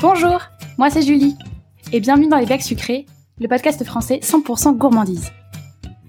Bonjour, 0.00 0.40
moi 0.78 0.90
c'est 0.90 1.02
Julie, 1.02 1.34
et 1.92 1.98
bienvenue 1.98 2.28
dans 2.28 2.38
les 2.38 2.46
Becs 2.46 2.62
Sucrés, 2.62 3.04
le 3.40 3.48
podcast 3.48 3.82
français 3.82 4.20
100% 4.22 4.76
gourmandise. 4.76 5.32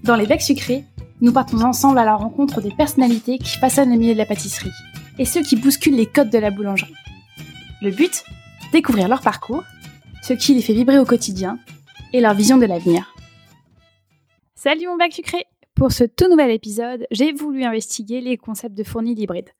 Dans 0.04 0.14
les 0.14 0.26
Becs 0.26 0.42
Sucrés, 0.42 0.84
nous 1.20 1.32
partons 1.32 1.60
ensemble 1.62 1.98
à 1.98 2.04
la 2.04 2.14
rencontre 2.14 2.60
des 2.60 2.70
personnalités 2.70 3.38
qui 3.38 3.58
façonnent 3.58 3.90
le 3.90 3.98
milieu 3.98 4.12
de 4.12 4.18
la 4.18 4.26
pâtisserie, 4.26 4.70
et 5.18 5.24
ceux 5.24 5.42
qui 5.42 5.56
bousculent 5.56 5.96
les 5.96 6.06
codes 6.06 6.30
de 6.30 6.38
la 6.38 6.52
boulangerie. 6.52 6.94
Le 7.82 7.90
but 7.90 8.22
Découvrir 8.72 9.08
leur 9.08 9.22
parcours, 9.22 9.64
ce 10.22 10.34
qui 10.34 10.54
les 10.54 10.62
fait 10.62 10.72
vibrer 10.72 11.00
au 11.00 11.04
quotidien, 11.04 11.58
et 12.12 12.20
leur 12.20 12.34
vision 12.34 12.58
de 12.58 12.66
l'avenir. 12.66 13.12
Salut 14.54 14.86
mon 14.86 14.98
bac 14.98 15.12
sucré 15.12 15.46
Pour 15.74 15.90
ce 15.90 16.04
tout 16.04 16.28
nouvel 16.28 16.52
épisode, 16.52 17.08
j'ai 17.10 17.32
voulu 17.32 17.64
investiguer 17.64 18.20
les 18.20 18.36
concepts 18.36 18.78
de 18.78 18.84
fournil 18.84 19.18
hybride. 19.18 19.50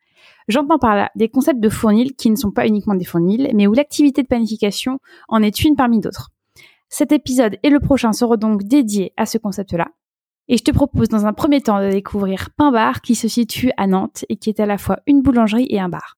J'entends 0.48 0.78
par 0.78 0.96
là 0.96 1.10
des 1.14 1.28
concepts 1.28 1.60
de 1.60 1.68
fournil 1.68 2.14
qui 2.14 2.30
ne 2.30 2.36
sont 2.36 2.50
pas 2.50 2.66
uniquement 2.66 2.94
des 2.94 3.04
fournils, 3.04 3.50
mais 3.54 3.66
où 3.66 3.72
l'activité 3.72 4.22
de 4.22 4.28
panification 4.28 4.98
en 5.28 5.42
est 5.42 5.62
une 5.64 5.76
parmi 5.76 6.00
d'autres. 6.00 6.30
Cet 6.88 7.12
épisode 7.12 7.56
et 7.62 7.70
le 7.70 7.78
prochain 7.78 8.12
seront 8.12 8.36
donc 8.36 8.64
dédiés 8.64 9.12
à 9.16 9.26
ce 9.26 9.38
concept-là. 9.38 9.88
Et 10.48 10.56
je 10.56 10.64
te 10.64 10.72
propose 10.72 11.08
dans 11.08 11.26
un 11.26 11.32
premier 11.32 11.60
temps 11.60 11.80
de 11.80 11.90
découvrir 11.90 12.50
Pain 12.56 12.72
Bar 12.72 13.02
qui 13.02 13.14
se 13.14 13.28
situe 13.28 13.70
à 13.76 13.86
Nantes 13.86 14.24
et 14.28 14.36
qui 14.36 14.50
est 14.50 14.58
à 14.58 14.66
la 14.66 14.78
fois 14.78 14.98
une 15.06 15.22
boulangerie 15.22 15.68
et 15.70 15.78
un 15.78 15.88
bar. 15.88 16.16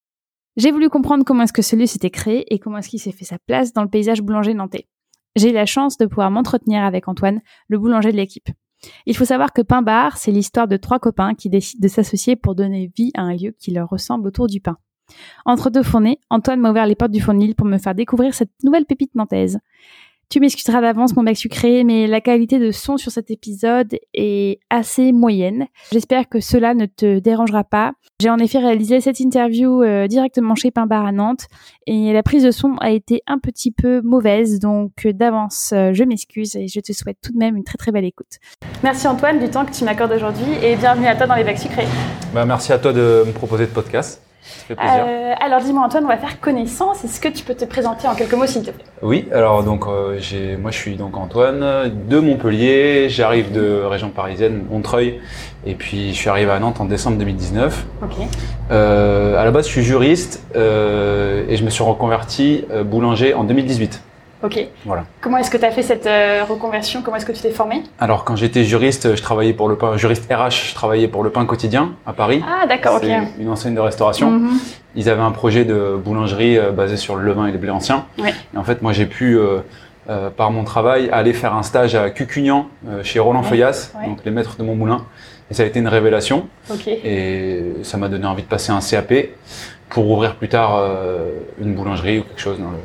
J'ai 0.57 0.71
voulu 0.71 0.89
comprendre 0.89 1.23
comment 1.23 1.43
est-ce 1.43 1.53
que 1.53 1.61
ce 1.61 1.75
lieu 1.75 1.85
s'était 1.85 2.09
créé 2.09 2.51
et 2.53 2.57
comment 2.57 2.79
est-ce 2.79 2.89
qu'il 2.89 2.99
s'est 2.99 3.11
fait 3.11 3.25
sa 3.25 3.37
place 3.39 3.73
dans 3.73 3.83
le 3.83 3.89
paysage 3.89 4.21
boulanger 4.21 4.55
nantais. 4.55 4.87
J'ai 5.35 5.51
eu 5.51 5.53
la 5.53 5.65
chance 5.65 5.97
de 5.97 6.05
pouvoir 6.05 6.31
m'entretenir 6.31 6.83
avec 6.83 7.07
Antoine, 7.07 7.41
le 7.67 7.77
boulanger 7.77 8.11
de 8.11 8.17
l'équipe. 8.17 8.49
Il 9.05 9.15
faut 9.15 9.25
savoir 9.25 9.53
que 9.53 9.61
Pain 9.61 9.81
Bar, 9.81 10.17
c'est 10.17 10.31
l'histoire 10.31 10.67
de 10.67 10.77
trois 10.77 10.99
copains 10.99 11.35
qui 11.35 11.49
décident 11.49 11.81
de 11.81 11.87
s'associer 11.87 12.35
pour 12.35 12.55
donner 12.55 12.91
vie 12.95 13.11
à 13.15 13.21
un 13.21 13.35
lieu 13.35 13.55
qui 13.57 13.71
leur 13.71 13.89
ressemble 13.89 14.27
autour 14.27 14.47
du 14.47 14.59
pain. 14.59 14.77
Entre 15.45 15.69
deux 15.69 15.83
fournées, 15.83 16.19
Antoine 16.29 16.59
m'a 16.59 16.71
ouvert 16.71 16.85
les 16.85 16.95
portes 16.95 17.11
du 17.11 17.21
fournil 17.21 17.55
pour 17.55 17.67
me 17.67 17.77
faire 17.77 17.95
découvrir 17.95 18.33
cette 18.33 18.51
nouvelle 18.63 18.85
pépite 18.85 19.15
nantaise. 19.15 19.59
Tu 20.33 20.39
m'excuseras 20.39 20.81
d'avance, 20.81 21.15
mon 21.15 21.21
mec 21.21 21.37
sucré, 21.37 21.83
mais 21.83 22.07
la 22.07 22.19
qualité 22.19 22.57
de 22.57 22.71
son 22.71 22.97
sur 22.97 23.11
cet 23.11 23.29
épisode 23.29 23.99
est 24.15 24.59
assez 24.71 25.11
moyenne. 25.11 25.67
J'espère 25.91 26.27
que 26.27 26.39
cela 26.39 26.73
ne 26.73 26.87
te 26.87 27.19
dérangera 27.19 27.63
pas. 27.63 27.91
J'ai 28.19 28.31
en 28.31 28.39
effet 28.39 28.57
réalisé 28.57 28.99
cette 28.99 29.19
interview 29.19 29.83
euh, 29.83 30.07
directement 30.07 30.55
chez 30.55 30.71
Pain 30.71 30.87
Bar 30.87 31.05
à 31.05 31.11
Nantes 31.11 31.45
et 31.85 32.13
la 32.13 32.23
prise 32.23 32.41
de 32.41 32.49
son 32.49 32.77
a 32.81 32.89
été 32.89 33.21
un 33.27 33.37
petit 33.37 33.69
peu 33.69 34.01
mauvaise, 34.01 34.57
donc 34.57 35.05
euh, 35.05 35.13
d'avance, 35.13 35.69
euh, 35.71 35.91
je 35.93 36.03
m'excuse 36.03 36.55
et 36.55 36.67
je 36.67 36.79
te 36.79 36.93
souhaite 36.93 37.17
tout 37.21 37.31
de 37.31 37.37
même 37.37 37.55
une 37.55 37.63
très 37.63 37.77
très 37.77 37.91
belle 37.91 38.05
écoute. 38.05 38.39
Merci 38.81 39.07
Antoine 39.07 39.37
du 39.37 39.49
temps 39.49 39.65
que 39.65 39.71
tu 39.71 39.83
m'accordes 39.83 40.13
aujourd'hui 40.13 40.51
et 40.63 40.75
bienvenue 40.77 41.05
à 41.05 41.15
toi 41.15 41.27
dans 41.27 41.35
les 41.35 41.43
bacs 41.43 41.59
sucrés. 41.59 41.85
Bah, 42.33 42.43
merci 42.43 42.73
à 42.73 42.79
toi 42.79 42.91
de 42.91 43.23
me 43.27 43.33
proposer 43.33 43.67
de 43.67 43.71
podcast. 43.71 44.19
Euh, 44.71 45.33
alors 45.39 45.61
dis-moi 45.61 45.83
Antoine, 45.83 46.05
on 46.05 46.09
va 46.09 46.17
faire 46.17 46.39
connaissance. 46.39 47.03
Est-ce 47.03 47.19
que 47.19 47.29
tu 47.29 47.43
peux 47.43 47.55
te 47.55 47.65
présenter 47.65 48.07
en 48.07 48.15
quelques 48.15 48.33
mots 48.33 48.45
s'il 48.45 48.63
te 48.63 48.71
plaît? 48.71 48.85
Oui, 49.01 49.27
alors 49.31 49.63
donc 49.63 49.85
euh, 49.87 50.19
moi 50.59 50.71
je 50.71 50.77
suis 50.77 50.95
donc 50.95 51.17
Antoine 51.17 51.91
de 52.09 52.19
Montpellier, 52.19 53.07
j'arrive 53.09 53.51
de 53.51 53.83
région 53.83 54.09
parisienne, 54.09 54.65
Montreuil, 54.69 55.19
et 55.65 55.75
puis 55.75 56.13
je 56.13 56.17
suis 56.17 56.29
arrivé 56.29 56.51
à 56.51 56.59
Nantes 56.59 56.81
en 56.81 56.85
décembre 56.85 57.17
2019. 57.17 57.85
Ok. 58.01 58.09
Euh, 58.71 59.39
à 59.39 59.45
la 59.45 59.51
base 59.51 59.67
je 59.67 59.71
suis 59.71 59.83
juriste 59.83 60.45
et 60.55 61.55
je 61.55 61.63
me 61.63 61.69
suis 61.69 61.83
reconverti 61.83 62.65
boulanger 62.85 63.33
en 63.33 63.43
2018. 63.43 64.01
Ok. 64.43 64.59
Voilà. 64.85 65.05
Comment 65.21 65.37
est-ce 65.37 65.49
que 65.49 65.55
tu 65.55 65.63
as 65.63 65.71
fait 65.71 65.83
cette 65.83 66.05
euh, 66.05 66.43
reconversion? 66.47 67.01
Comment 67.01 67.15
est-ce 67.15 67.25
que 67.25 67.31
tu 67.31 67.41
t'es 67.41 67.51
formé 67.51 67.81
Alors, 67.97 68.25
quand 68.25 68.35
j'étais 68.35 68.65
juriste, 68.65 69.15
je 69.15 69.21
travaillais 69.21 69.53
pour 69.53 69.69
le 69.69 69.77
pain, 69.77 69.95
juriste 69.95 70.29
RH, 70.29 70.69
je 70.69 70.75
travaillais 70.75 71.07
pour 71.07 71.23
le 71.23 71.29
pain 71.29 71.45
quotidien 71.45 71.93
à 72.05 72.11
Paris. 72.11 72.43
Ah, 72.45 72.67
d'accord, 72.67 72.95
ok. 72.97 73.09
Une 73.39 73.49
enseigne 73.49 73.73
de 73.73 73.79
restauration. 73.79 74.31
Mhm. 74.31 74.59
Ils 74.95 75.09
avaient 75.09 75.21
un 75.21 75.31
projet 75.31 75.63
de 75.63 75.95
boulangerie 75.95 76.57
euh, 76.57 76.71
basé 76.71 76.97
sur 76.97 77.15
le 77.15 77.23
levain 77.23 77.47
et 77.47 77.53
les 77.53 77.57
blés 77.57 77.71
anciens. 77.71 78.05
Et 78.17 78.57
en 78.57 78.63
fait, 78.65 78.81
moi, 78.81 78.91
j'ai 78.91 79.05
pu, 79.05 79.37
euh, 79.37 79.61
par 80.35 80.51
mon 80.51 80.65
travail, 80.65 81.09
aller 81.11 81.31
faire 81.31 81.55
un 81.55 81.63
stage 81.63 81.95
à 81.95 82.09
Cucugnan, 82.09 82.67
chez 83.03 83.19
Roland 83.19 83.43
Feuillas, 83.43 83.93
donc 84.05 84.19
les 84.25 84.31
maîtres 84.31 84.57
de 84.57 84.63
mon 84.63 84.75
moulin. 84.75 85.05
Et 85.53 85.55
ça 85.55 85.61
a 85.61 85.65
été 85.67 85.77
une 85.77 85.87
révélation. 85.87 86.47
Et 86.87 87.61
ça 87.83 87.97
m'a 87.97 88.09
donné 88.09 88.25
envie 88.25 88.41
de 88.41 88.47
passer 88.47 88.71
un 88.71 88.79
CAP 88.79 89.13
pour 89.87 90.09
ouvrir 90.09 90.33
plus 90.33 90.49
tard 90.49 90.77
euh, 90.77 91.29
une 91.61 91.75
boulangerie 91.75 92.17
ou 92.17 92.23
quelque 92.23 92.41
chose. 92.41 92.57
Dans 92.57 92.71
le... 92.71 92.77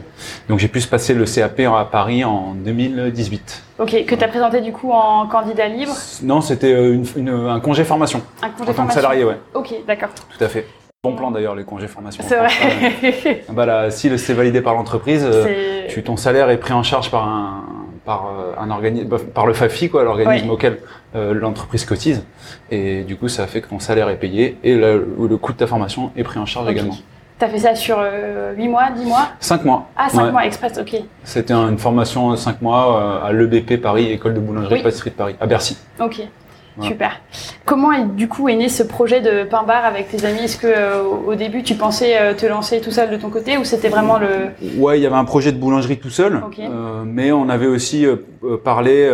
Donc 0.50 0.58
j'ai 0.58 0.68
pu 0.68 0.82
se 0.82 0.86
passer 0.86 1.14
le 1.14 1.24
CAP 1.24 1.60
à 1.60 1.88
Paris 1.90 2.24
en 2.24 2.52
2018. 2.52 3.62
Ok, 3.78 4.04
que 4.04 4.14
tu 4.14 4.22
as 4.22 4.28
présenté 4.28 4.60
du 4.60 4.72
coup 4.72 4.92
en 4.92 5.26
candidat 5.28 5.66
libre? 5.66 5.94
Non, 6.22 6.42
c'était 6.42 6.74
euh, 6.74 7.48
un 7.48 7.60
congé 7.60 7.84
formation. 7.84 8.20
Un 8.42 8.50
congé 8.50 8.70
en 8.70 8.74
tant 8.74 8.86
que 8.86 8.92
salarié, 8.92 9.24
ouais. 9.24 9.38
Ok, 9.54 9.72
d'accord. 9.86 10.10
Tout 10.36 10.44
à 10.44 10.48
fait. 10.48 10.66
Bon 11.02 11.14
plan 11.14 11.30
d'ailleurs 11.30 11.54
les 11.54 11.64
congés 11.64 11.88
formation. 11.88 12.22
C'est 12.28 12.36
vrai. 12.36 13.44
bah 13.48 13.64
là, 13.64 13.90
si 13.90 14.18
c'est 14.18 14.34
validé 14.34 14.60
par 14.60 14.74
l'entreprise, 14.74 15.24
euh, 15.24 15.86
ton 16.04 16.18
salaire 16.18 16.50
est 16.50 16.58
pris 16.58 16.74
en 16.74 16.82
charge 16.82 17.10
par 17.10 17.26
un, 17.26 17.64
par 18.08 18.24
euh, 18.26 18.54
un 18.58 18.70
organisme, 18.70 19.06
par 19.34 19.44
le 19.44 19.52
FAFI, 19.52 19.90
quoi, 19.90 20.02
l'organisme 20.02 20.48
auquel 20.48 20.78
euh, 21.14 21.34
l'entreprise 21.34 21.84
cotise. 21.84 22.24
Et 22.70 23.02
du 23.02 23.16
coup, 23.16 23.28
ça 23.28 23.46
fait 23.46 23.60
que 23.60 23.68
ton 23.68 23.80
salaire 23.80 24.08
est 24.08 24.16
payé 24.16 24.56
et 24.64 24.74
le, 24.74 25.06
le 25.28 25.36
coût 25.36 25.52
de 25.52 25.58
ta 25.58 25.66
formation 25.66 26.10
est 26.16 26.22
pris 26.22 26.38
en 26.38 26.46
charge 26.46 26.70
également. 26.70 26.96
Tu 27.38 27.44
as 27.44 27.48
fait 27.50 27.58
ça 27.58 27.74
sur 27.74 27.98
8 27.98 28.02
euh, 28.02 28.54
mois, 28.70 28.90
10 28.96 29.04
mois? 29.04 29.28
5 29.40 29.62
mois. 29.66 29.88
Ah, 29.94 30.08
5 30.08 30.32
mois 30.32 30.46
express, 30.46 30.78
ok. 30.80 31.02
C'était 31.22 31.52
une 31.52 31.76
formation 31.76 32.34
5 32.34 32.62
mois 32.62 33.22
à 33.22 33.30
l'EBP 33.30 33.76
Paris, 33.78 34.10
École 34.10 34.32
de 34.32 34.40
boulangerie 34.40 34.82
pâtisserie 34.82 35.10
de 35.10 35.14
Paris, 35.14 35.36
à 35.38 35.46
Bercy. 35.46 35.76
Ok. 36.00 36.22
Super. 36.80 37.20
Comment 37.64 37.92
est, 37.92 38.04
du 38.04 38.28
coup 38.28 38.48
est 38.48 38.56
né 38.56 38.68
ce 38.68 38.82
projet 38.82 39.20
de 39.20 39.44
pain 39.44 39.62
bar 39.62 39.84
avec 39.84 40.08
tes 40.08 40.24
amis? 40.24 40.40
Est-ce 40.40 40.58
que 40.58 40.66
euh, 40.66 41.02
au 41.02 41.34
début 41.34 41.62
tu 41.62 41.74
pensais 41.74 42.18
euh, 42.18 42.34
te 42.34 42.46
lancer 42.46 42.80
tout 42.80 42.90
seul 42.90 43.10
de 43.10 43.16
ton 43.16 43.30
côté 43.30 43.58
ou 43.58 43.64
c'était 43.64 43.88
vraiment 43.88 44.18
le 44.18 44.50
Ouais, 44.78 44.98
il 44.98 45.02
y 45.02 45.06
avait 45.06 45.16
un 45.16 45.24
projet 45.24 45.52
de 45.52 45.58
boulangerie 45.58 45.98
tout 45.98 46.10
seul, 46.10 46.40
euh, 46.58 47.02
mais 47.04 47.32
on 47.32 47.48
avait 47.48 47.66
aussi 47.66 48.06
parlé 48.64 49.10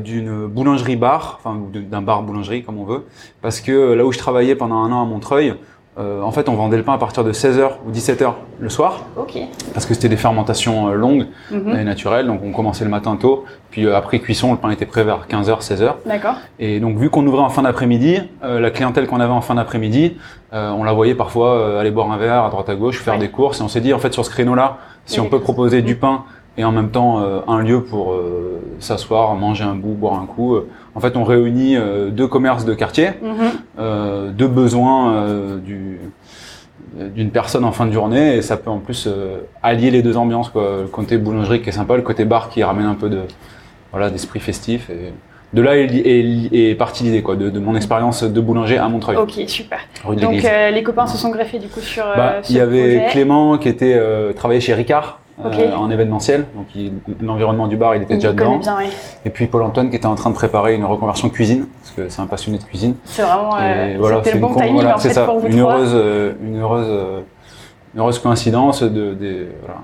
d'une 0.00 0.46
boulangerie 0.46 0.96
bar, 0.96 1.40
enfin 1.42 1.60
d'un 1.72 2.02
bar 2.02 2.22
boulangerie 2.22 2.62
comme 2.62 2.78
on 2.78 2.84
veut, 2.84 3.04
parce 3.42 3.60
que 3.60 3.92
là 3.92 4.04
où 4.04 4.12
je 4.12 4.18
travaillais 4.18 4.54
pendant 4.54 4.82
un 4.82 4.92
an 4.92 5.02
à 5.02 5.04
Montreuil, 5.04 5.54
euh, 5.98 6.22
en 6.22 6.30
fait, 6.30 6.48
on 6.48 6.54
vendait 6.54 6.76
le 6.76 6.84
pain 6.84 6.92
à 6.92 6.98
partir 6.98 7.24
de 7.24 7.32
16h 7.32 7.70
ou 7.86 7.90
17h 7.90 8.32
le 8.60 8.68
soir. 8.68 9.06
Parce 9.74 9.84
que 9.84 9.94
c'était 9.94 10.08
des 10.08 10.16
fermentations 10.16 10.88
euh, 10.88 10.94
longues 10.94 11.26
mhm. 11.50 11.76
et 11.76 11.84
naturelles. 11.84 12.26
Donc, 12.26 12.40
on 12.44 12.52
commençait 12.52 12.84
le 12.84 12.90
matin 12.90 13.16
tôt. 13.16 13.44
Puis, 13.70 13.84
euh, 13.84 13.96
après 13.96 14.20
cuisson, 14.20 14.52
le 14.52 14.58
pain 14.58 14.70
était 14.70 14.86
prêt 14.86 15.02
vers 15.02 15.26
15h, 15.28 15.60
16h. 15.60 15.94
D'accord. 16.06 16.36
Et 16.60 16.78
donc, 16.78 16.98
vu 16.98 17.10
qu'on 17.10 17.26
ouvrait 17.26 17.42
en 17.42 17.48
fin 17.48 17.62
d'après-midi, 17.62 18.20
la 18.42 18.70
clientèle 18.70 19.06
qu'on 19.08 19.20
avait 19.20 19.32
en 19.32 19.40
fin 19.40 19.56
d'après-midi, 19.56 20.16
on 20.52 20.84
la 20.84 20.92
voyait 20.92 21.14
parfois 21.14 21.80
aller 21.80 21.90
boire 21.90 22.10
un 22.10 22.16
verre 22.16 22.44
à 22.44 22.50
droite 22.50 22.68
à 22.68 22.74
gauche, 22.74 23.00
faire 23.00 23.18
des 23.18 23.28
courses. 23.28 23.60
Et 23.60 23.62
on 23.62 23.68
s'est 23.68 23.80
dit, 23.80 23.92
en 23.92 23.98
fait, 23.98 24.12
sur 24.12 24.24
ce 24.24 24.30
créneau-là, 24.30 24.78
si 25.04 25.20
on 25.20 25.28
peut 25.28 25.40
proposer 25.40 25.82
du 25.82 25.96
pain 25.96 26.24
et 26.58 26.64
en 26.64 26.72
même 26.72 26.90
temps 26.90 27.22
un 27.48 27.62
lieu 27.62 27.82
pour 27.82 28.14
s'asseoir, 28.80 29.34
manger 29.36 29.64
un 29.64 29.74
bout, 29.74 29.94
boire 29.94 30.20
un 30.20 30.26
coup, 30.26 30.58
en 30.98 31.00
fait, 31.00 31.16
on 31.16 31.22
réunit 31.22 31.76
euh, 31.76 32.10
deux 32.10 32.26
commerces 32.26 32.64
de 32.64 32.74
quartier, 32.74 33.10
mhm. 33.22 33.36
euh, 33.78 34.30
deux 34.30 34.48
besoins 34.48 35.14
euh, 35.14 35.58
d'une 37.14 37.30
personne 37.30 37.64
en 37.64 37.70
fin 37.70 37.86
de 37.86 37.92
journée, 37.92 38.34
et 38.34 38.42
ça 38.42 38.56
peut 38.56 38.68
en 38.68 38.80
plus 38.80 39.08
allier 39.62 39.92
les 39.92 40.02
deux 40.02 40.16
ambiances, 40.16 40.48
quoi. 40.48 40.78
Le 40.82 40.88
côté 40.88 41.16
boulangerie 41.16 41.62
qui 41.62 41.68
est 41.68 41.72
sympa, 41.72 41.94
le 41.94 42.02
côté 42.02 42.24
bar 42.24 42.48
qui 42.48 42.64
ramène 42.64 42.86
un 42.86 42.96
peu 42.96 43.08
de 43.08 43.20
voilà 43.92 44.10
d'esprit 44.10 44.40
festif. 44.40 44.90
Et 44.90 45.12
de 45.52 45.62
là 45.62 45.76
est, 45.76 46.76
partie 46.76 47.04
l'idée 47.04 47.22
quoi, 47.22 47.36
de, 47.36 47.58
mon 47.60 47.76
expérience 47.76 48.24
de 48.24 48.40
boulanger 48.40 48.78
à 48.78 48.88
Montreuil. 48.88 49.16
Ok, 49.16 49.34
super. 49.46 49.78
Donc 50.04 50.42
les 50.42 50.82
copains 50.82 51.06
se 51.06 51.16
sont 51.16 51.30
greffés 51.30 51.60
du 51.60 51.68
coup 51.68 51.80
sur. 51.80 52.04
Bah, 52.16 52.40
il 52.50 52.56
y 52.56 52.60
avait 52.60 53.06
Clément 53.10 53.56
qui 53.58 53.68
était 53.68 54.00
travaillait 54.34 54.60
chez 54.60 54.74
Ricard. 54.74 55.20
Euh, 55.44 55.72
en 55.76 55.88
événementiel. 55.88 56.46
Donc 56.56 56.66
l'environnement 57.20 57.68
du 57.68 57.76
bar, 57.76 57.94
il 57.94 58.02
était 58.02 58.16
déjà 58.16 58.32
dedans. 58.32 58.56
Bien, 58.56 58.76
oui. 58.78 58.86
Et 59.24 59.30
puis 59.30 59.46
Paul 59.46 59.62
Antoine 59.62 59.88
qui 59.88 59.94
était 59.94 60.06
en 60.06 60.16
train 60.16 60.30
de 60.30 60.34
préparer 60.34 60.74
une 60.74 60.84
reconversion 60.84 61.28
cuisine, 61.28 61.66
parce 61.80 61.94
que 61.94 62.08
c'est 62.08 62.20
un 62.20 62.26
passionné 62.26 62.58
de 62.58 62.64
cuisine. 62.64 62.96
C'est 63.04 63.22
vraiment 63.22 63.54
euh, 63.56 63.96
voilà, 64.00 64.20
le 64.24 64.38
bon 64.40 64.54
timing 64.54 64.74
voilà, 64.74 64.96
en 64.96 64.98
fait, 64.98 65.10
ça, 65.10 65.24
pour 65.24 65.38
vous 65.38 65.46
une 65.46 65.60
heureuse, 65.60 65.92
euh, 65.94 66.32
une 66.42 66.60
heureuse, 66.60 67.22
une 67.94 68.00
heureuse 68.00 68.18
coïncidence 68.18 68.82
de, 68.82 69.14
de 69.14 69.46
voilà. 69.60 69.82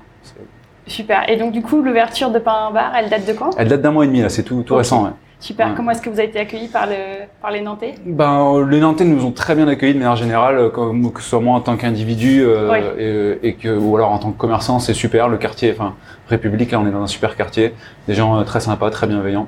Super. 0.87 1.29
Et 1.29 1.37
donc 1.37 1.53
du 1.53 1.61
coup, 1.61 1.81
l'ouverture 1.81 2.31
de 2.31 2.39
Pain 2.39 2.71
Bar, 2.73 2.91
elle 2.97 3.09
date 3.09 3.25
de 3.25 3.31
quand? 3.33 3.51
Elle 3.57 3.69
date 3.69 3.81
d'un 3.81 3.91
mois 3.91 4.03
et 4.03 4.07
demi 4.07 4.21
là, 4.21 4.29
c'est 4.29 4.43
tout, 4.43 4.61
tout 4.63 4.75
récent. 4.75 5.05
Ouais. 5.05 5.11
Super. 5.45 5.75
Comment 5.75 5.91
est-ce 5.91 6.01
que 6.01 6.09
vous 6.09 6.17
avez 6.17 6.29
été 6.29 6.39
accueillis 6.39 6.69
par, 6.69 6.87
le, 6.87 7.27
par 7.39 7.51
les 7.51 7.61
Nantais 7.61 7.93
ben, 8.03 8.65
Les 8.67 8.79
Nantais 8.79 9.05
nous 9.05 9.25
ont 9.25 9.31
très 9.31 9.53
bien 9.53 9.67
accueillis 9.67 9.93
de 9.93 9.99
manière 9.99 10.15
générale, 10.15 10.71
comme, 10.71 11.13
que 11.13 11.21
ce 11.21 11.29
soit 11.29 11.39
moi 11.39 11.55
en 11.55 11.59
tant 11.59 11.77
qu'individu 11.77 12.41
euh, 12.43 13.35
et, 13.43 13.53
que, 13.53 13.69
ou 13.69 13.95
alors 13.95 14.09
en 14.09 14.17
tant 14.17 14.31
que 14.31 14.39
commerçant, 14.39 14.79
c'est 14.79 14.95
super. 14.95 15.27
Le 15.27 15.37
quartier, 15.37 15.71
enfin, 15.71 15.93
République, 16.29 16.71
là, 16.71 16.79
on 16.79 16.87
est 16.87 16.91
dans 16.91 17.03
un 17.03 17.07
super 17.07 17.35
quartier. 17.35 17.75
Des 18.07 18.15
gens 18.15 18.39
euh, 18.39 18.43
très 18.43 18.59
sympas, 18.59 18.89
très 18.89 19.05
bienveillants. 19.05 19.47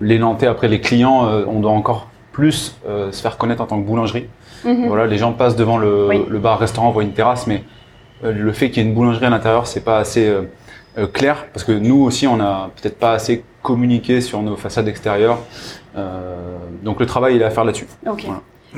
Les 0.00 0.18
Nantais, 0.18 0.48
après, 0.48 0.66
les 0.66 0.80
clients, 0.80 1.24
euh, 1.26 1.44
on 1.46 1.60
doit 1.60 1.70
encore 1.70 2.08
plus 2.32 2.76
se 2.84 3.22
faire 3.22 3.38
connaître 3.38 3.62
en 3.62 3.66
tant 3.66 3.80
que 3.80 3.86
boulangerie. 3.86 4.26
Mhm. 4.64 4.88
Voilà, 4.88 5.06
les 5.06 5.18
gens 5.18 5.32
passent 5.32 5.56
devant 5.56 5.78
le, 5.78 6.08
le 6.28 6.38
bar-restaurant, 6.40 6.90
voient 6.90 7.04
une 7.04 7.12
terrasse, 7.12 7.46
mais 7.46 7.62
le 8.24 8.52
fait 8.52 8.70
qu'il 8.70 8.82
y 8.82 8.86
ait 8.86 8.88
une 8.88 8.96
boulangerie 8.96 9.26
à 9.26 9.30
l'intérieur, 9.30 9.68
c'est 9.68 9.84
pas 9.84 9.98
assez 9.98 10.28
clair 11.06 11.46
parce 11.52 11.64
que 11.64 11.72
nous 11.72 12.02
aussi, 12.02 12.26
on 12.26 12.40
a 12.40 12.70
peut-être 12.80 12.98
pas 12.98 13.12
assez 13.12 13.44
communiquer 13.62 14.20
sur 14.20 14.42
nos 14.42 14.56
façades 14.56 14.88
extérieures. 14.88 15.38
Euh, 15.96 16.56
donc 16.82 17.00
le 17.00 17.06
travail 17.06 17.36
il 17.36 17.42
est 17.42 17.44
à 17.44 17.50
faire 17.50 17.64
là-dessus. 17.64 17.86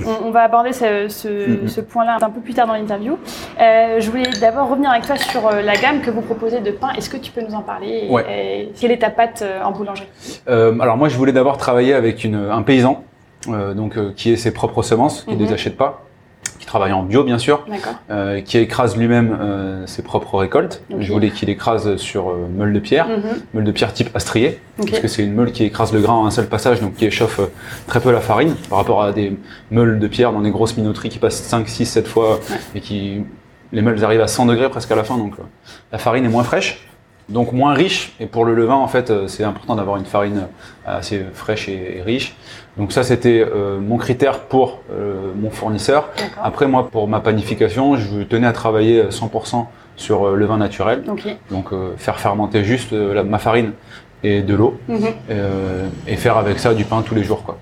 On, 0.07 0.31
va 0.31 0.41
aborder 0.41 0.73
ce, 0.73 1.09
ce, 1.09 1.81
point-là 1.81 2.17
un 2.21 2.31
peu 2.31 2.41
plus 2.41 2.55
tard 2.55 2.67
dans 2.67 2.73
l'interview. 2.73 3.19
Euh, 3.61 4.01
je 4.01 4.11
voulais 4.11 4.31
d'abord 4.41 4.71
revenir 4.71 4.91
avec 4.91 5.05
toi 5.05 5.17
sur 5.17 5.47
euh, 5.47 5.61
la 5.61 5.77
gamme 5.77 6.01
que 6.01 6.11
vous 6.11 6.23
proposez 6.23 6.61
de 6.61 6.71
pain. 6.71 6.93
Est-ce 6.97 7.11
que 7.11 7.19
tu 7.19 7.31
peux 7.31 7.43
nous 7.43 7.55
en 7.55 7.61
parler 7.61 8.07
ouais. 8.09 8.71
Quelle 8.81 8.91
est 8.91 8.99
ta 8.99 9.11
pâte 9.11 9.43
euh, 9.43 9.63
en 9.63 9.73
boulangerie? 9.73 10.09
Alors 10.47 10.97
moi, 10.97 11.09
je 11.09 11.17
voulais 11.17 11.33
d'abord 11.33 11.59
travailler 11.59 11.93
avec 11.93 12.25
une, 12.25 12.37
un 12.37 12.63
paysan, 12.63 13.05
donc 13.47 14.15
qui 14.15 14.33
ait 14.33 14.37
ses 14.37 14.53
propres 14.53 14.83
semences, 14.83 15.25
qui 15.25 15.35
ne 15.35 15.41
les 15.41 15.49
mhm. 15.49 15.55
achète 15.55 15.77
pas 15.77 16.03
travaille 16.73 16.95
en 16.95 17.03
bio 17.03 17.23
bien 17.23 17.37
sûr, 17.37 17.67
euh, 18.11 18.41
qui 18.41 18.57
écrase 18.57 18.97
lui-même 18.97 19.37
euh, 19.39 19.87
ses 19.87 20.03
propres 20.03 20.39
récoltes. 20.39 20.83
Je 20.99 21.13
voulais 21.13 21.31
qu'il 21.31 21.51
écrase 21.51 21.97
sur 21.97 22.31
euh, 22.31 22.49
meule 22.51 22.73
de 22.73 22.79
pierre, 22.79 23.09
mhm. 23.09 23.43
meule 23.53 23.65
de 23.65 23.73
pierre 23.73 23.93
type 23.93 24.09
astrier, 24.17 24.59
parce 24.79 25.01
que 25.01 25.09
c'est 25.09 25.23
une 25.23 25.35
meule 25.35 25.53
qui 25.53 25.65
écrase 25.65 25.93
le 25.93 26.01
grain 26.01 26.15
en 26.15 26.25
un 26.25 26.31
seul 26.31 26.47
passage, 26.47 26.81
donc 26.81 26.95
qui 26.95 27.05
échauffe 27.05 27.41
euh, 27.41 27.53
très 27.87 28.01
peu 28.01 28.11
la 28.11 28.21
farine, 28.21 28.55
par 28.71 28.79
rapport 28.79 29.03
à 29.03 29.13
des 29.13 29.37
meules 29.71 29.99
de 29.99 30.09
pierre 30.09 30.33
dans 30.33 30.41
des 30.41 30.51
grosses 30.51 30.75
minoteries 30.79 31.11
qui 31.11 31.19
passent 31.19 31.43
5, 31.43 31.69
6, 31.69 31.85
7 31.85 32.09
fois, 32.09 32.41
et 32.75 32.81
qui 32.81 33.23
les 33.73 33.83
meules 33.83 34.03
arrivent 34.03 34.23
à 34.23 34.27
100 34.27 34.47
degrés 34.47 34.71
presque 34.71 34.91
à 34.91 34.97
la 34.97 35.05
fin, 35.05 35.19
donc 35.19 35.35
la 35.93 35.99
farine 35.99 36.25
est 36.25 36.31
moins 36.31 36.45
fraîche 36.45 36.87
donc 37.29 37.53
moins 37.53 37.75
riche. 37.75 38.13
Et 38.21 38.27
pour 38.27 38.45
le 38.45 38.55
levain, 38.55 38.75
en 38.75 38.89
fait, 38.89 39.11
euh, 39.11 39.29
c'est 39.29 39.45
important 39.45 39.77
d'avoir 39.77 39.97
une 39.97 40.05
farine 40.05 40.47
euh, 40.87 40.99
assez 40.99 41.25
fraîche 41.35 41.69
et, 41.69 42.03
riche. 42.05 42.35
Donc 42.77 42.93
ça, 42.93 43.03
c'était 43.03 43.45
euh, 43.45 43.79
mon 43.81 43.99
critère 43.99 44.41
pour 44.41 44.81
mon 45.37 45.51
fournisseur. 45.51 46.09
Après, 46.43 46.67
moi, 46.67 46.89
pour 46.91 47.07
ma 47.09 47.21
panification, 47.21 47.97
je 47.97 48.23
tenais 48.23 48.47
à 48.47 48.53
travailler 48.53 49.05
100% 49.05 49.67
sur 49.97 50.31
le 50.31 50.47
vin 50.47 50.57
naturel. 50.57 51.05
Donc 51.51 51.71
faire 51.97 52.19
fermenter 52.19 52.65
juste 52.65 52.93
ma 52.93 53.39
farine 53.39 53.73
et 54.25 54.43
de 54.43 54.55
l'eau 54.55 54.79
mhm. 54.89 55.01
euh, 55.31 55.89
et 56.07 56.17
faire 56.17 56.37
avec 56.37 56.59
ça 56.59 56.75
du 56.75 56.85
pain 56.85 57.03
tous 57.03 57.15
les 57.15 57.25
jours 57.25 57.43
quoi. 57.43 57.59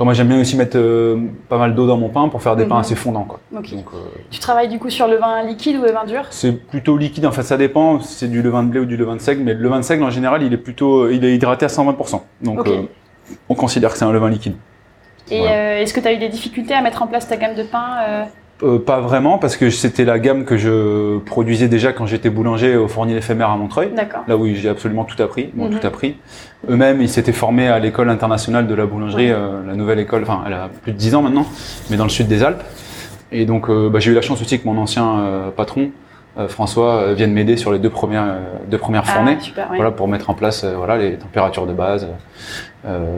moi 0.00 0.14
j'aime 0.14 0.28
bien 0.28 0.40
aussi 0.40 0.56
mettre 0.56 0.76
euh, 0.76 1.18
pas 1.48 1.58
mal 1.58 1.74
d'eau 1.74 1.86
dans 1.86 1.96
mon 1.96 2.08
pain 2.08 2.28
pour 2.28 2.42
faire 2.42 2.56
des 2.56 2.64
pains 2.64 2.76
mhm. 2.76 2.80
assez 2.80 2.94
fondants 2.96 3.24
quoi. 3.24 3.40
Donc, 3.52 3.72
euh, 3.72 3.98
tu 4.30 4.40
travailles 4.40 4.68
du 4.68 4.78
coup 4.78 4.90
sur 4.90 5.06
le 5.06 5.16
vin 5.16 5.42
liquide 5.44 5.76
ou 5.76 5.82
le 5.82 5.92
vin 5.92 6.04
dur? 6.04 6.24
C'est 6.30 6.52
plutôt 6.52 6.96
liquide 6.96 7.26
en 7.26 7.32
fait 7.32 7.42
ça 7.42 7.56
dépend 7.56 8.00
si 8.00 8.14
c'est 8.14 8.28
du 8.28 8.42
levain 8.42 8.62
de 8.62 8.68
blé 8.68 8.80
ou 8.80 8.86
du 8.86 8.96
levain 8.96 9.16
de 9.16 9.20
seigle 9.20 9.42
mais 9.42 9.54
le 9.54 9.60
levain 9.60 9.78
de 9.78 9.84
seigle 9.84 10.02
en 10.02 10.10
général 10.10 10.42
il 10.42 10.52
est 10.52 10.58
plutôt 10.58 11.08
il 11.08 11.24
est 11.24 11.34
hydraté 11.34 11.64
à 11.64 11.68
120%. 11.68 12.20
Donc 12.42 12.68
on 13.48 13.54
considère 13.54 13.92
que 13.92 13.98
c'est 13.98 14.04
un 14.04 14.12
levain 14.12 14.30
liquide. 14.30 14.54
Et 15.30 15.42
est-ce 15.42 15.94
que 15.94 16.00
tu 16.00 16.08
as 16.08 16.12
eu 16.12 16.18
des 16.18 16.28
difficultés 16.28 16.74
à 16.74 16.82
mettre 16.82 17.02
en 17.02 17.06
place 17.06 17.28
ta 17.28 17.36
gamme 17.36 17.54
de 17.54 17.62
pain 17.62 18.26
euh, 18.64 18.78
pas 18.78 19.00
vraiment, 19.00 19.36
parce 19.36 19.56
que 19.56 19.68
c'était 19.68 20.04
la 20.04 20.18
gamme 20.18 20.44
que 20.44 20.56
je 20.56 21.18
produisais 21.18 21.68
déjà 21.68 21.92
quand 21.92 22.06
j'étais 22.06 22.30
boulanger 22.30 22.76
au 22.76 22.88
Fournil 22.88 23.16
éphémère 23.16 23.50
à 23.50 23.56
Montreuil. 23.56 23.90
Là 24.26 24.36
où 24.36 24.46
j'ai 24.46 24.68
absolument 24.68 25.04
tout 25.04 25.22
appris. 25.22 25.50
Bon, 25.54 25.66
mhm. 25.66 25.78
tout 25.78 25.86
appris. 25.86 26.16
Eux-mêmes, 26.70 27.02
ils 27.02 27.08
s'étaient 27.08 27.32
formés 27.32 27.68
à 27.68 27.78
l'école 27.78 28.08
internationale 28.08 28.66
de 28.66 28.74
la 28.74 28.86
boulangerie, 28.86 29.30
euh, 29.30 29.60
la 29.66 29.74
nouvelle 29.74 29.98
école, 29.98 30.22
enfin, 30.22 30.42
elle 30.46 30.54
a 30.54 30.70
plus 30.82 30.92
de 30.92 30.96
10 30.96 31.14
ans 31.14 31.22
maintenant, 31.22 31.46
mais 31.90 31.96
dans 31.96 32.04
le 32.04 32.10
sud 32.10 32.26
des 32.26 32.42
Alpes. 32.42 32.62
Et 33.32 33.44
donc, 33.44 33.68
euh, 33.68 33.90
bah, 33.90 33.98
j'ai 34.00 34.12
eu 34.12 34.14
la 34.14 34.22
chance 34.22 34.40
aussi 34.40 34.58
que 34.58 34.66
mon 34.66 34.78
ancien 34.78 35.52
patron, 35.56 35.90
François, 36.48 37.12
vienne 37.12 37.32
m'aider 37.32 37.56
sur 37.56 37.72
les 37.72 37.78
deux 37.78 37.90
premières, 37.90 38.38
deux 38.68 38.78
premières 38.78 39.04
ah, 39.06 39.12
fournées. 39.12 39.38
Voilà, 39.76 39.90
pour 39.90 40.08
mettre 40.08 40.30
en 40.30 40.34
place, 40.34 40.64
voilà, 40.64 40.96
les 40.96 41.16
températures 41.16 41.66
de 41.66 41.72
base. 41.72 42.08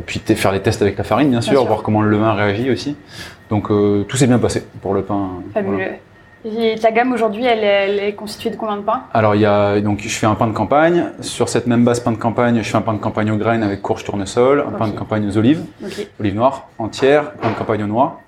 Puis 0.07 0.21
faire 0.21 0.53
les 0.53 0.61
tests 0.61 0.83
avec 0.83 0.97
la 0.97 1.05
farine, 1.05 1.31
bien 1.31 1.41
sûr, 1.41 1.65
voir 1.65 1.83
comment 1.83 2.03
le 2.03 2.11
levain 2.11 2.35
réagit 2.35 2.71
aussi. 2.71 2.97
Donc 3.51 3.71
euh, 3.71 4.05
tout 4.05 4.17
s'est 4.17 4.27
bien 4.27 4.39
passé 4.39 4.65
pour 4.83 4.95
le 4.95 5.03
pain. 5.03 5.43
Fabuleux. 5.55 5.93
Et 6.45 6.77
ta 6.81 6.93
gamme 6.93 7.13
aujourd'hui, 7.13 7.45
elle, 7.45 7.99
est 7.99 8.15
constituée 8.15 8.51
de 8.51 8.57
combien 8.57 8.77
de 8.77 8.83
pains? 8.83 9.03
Alors 9.13 9.35
il 9.35 9.41
y 9.41 9.47
a 9.47 9.81
donc 9.81 10.01
je 10.01 10.09
fais 10.09 10.27
un 10.27 10.35
pain 10.35 10.47
de 10.47 10.53
campagne. 10.53 11.07
Sur 11.21 11.49
cette 11.49 11.67
même 11.67 11.85
base 11.85 12.01
pain 12.01 12.13
de 12.13 12.17
campagne, 12.17 12.59
je 12.63 12.69
fais 12.69 12.77
un 12.77 12.83
pain 12.83 12.95
de 12.95 13.01
campagne 13.01 13.31
aux 13.31 13.37
graines 13.37 13.63
avec 13.63 13.83
courge 13.83 14.05
tournesol, 14.05 14.65
un 14.67 14.73
pain 14.73 14.89
de 14.89 14.97
campagne 14.97 15.27
aux 15.29 15.37
olives, 15.37 15.65
olives 16.21 16.35
noires 16.35 16.69
entières, 16.79 17.33
pain 17.33 17.51
de 17.51 17.57
campagne 17.57 17.83
aux 17.83 17.89
noix. 17.89 18.21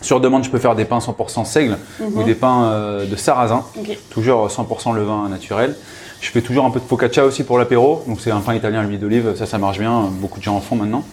Sur 0.00 0.20
demande, 0.20 0.44
je 0.44 0.50
peux 0.50 0.58
faire 0.58 0.76
des 0.76 0.84
pains 0.84 0.98
100% 0.98 1.44
seigle 1.44 1.76
ou 2.00 2.20
mhm. 2.20 2.24
des 2.24 2.34
pains 2.36 2.66
euh, 2.66 3.06
de 3.06 3.16
sarrasin, 3.16 3.64
toujours 4.10 4.46
100% 4.46 4.94
levain 4.94 5.28
naturel. 5.28 5.74
Je 6.20 6.30
fais 6.30 6.40
toujours 6.40 6.64
un 6.64 6.70
peu 6.70 6.80
de 6.80 6.84
focaccia 6.84 7.24
aussi 7.24 7.44
pour 7.44 7.58
l'apéro. 7.58 8.04
Donc 8.06 8.20
c'est 8.20 8.30
un 8.30 8.40
pain 8.40 8.54
italien 8.54 8.80
à 8.80 8.82
l'huile 8.82 8.98
d'olive, 8.98 9.34
ça 9.36 9.46
ça 9.46 9.58
marche 9.58 9.78
bien, 9.78 10.08
beaucoup 10.20 10.38
de 10.38 10.44
gens 10.44 10.56
en 10.56 10.60
font 10.60 10.76
maintenant. 10.76 11.04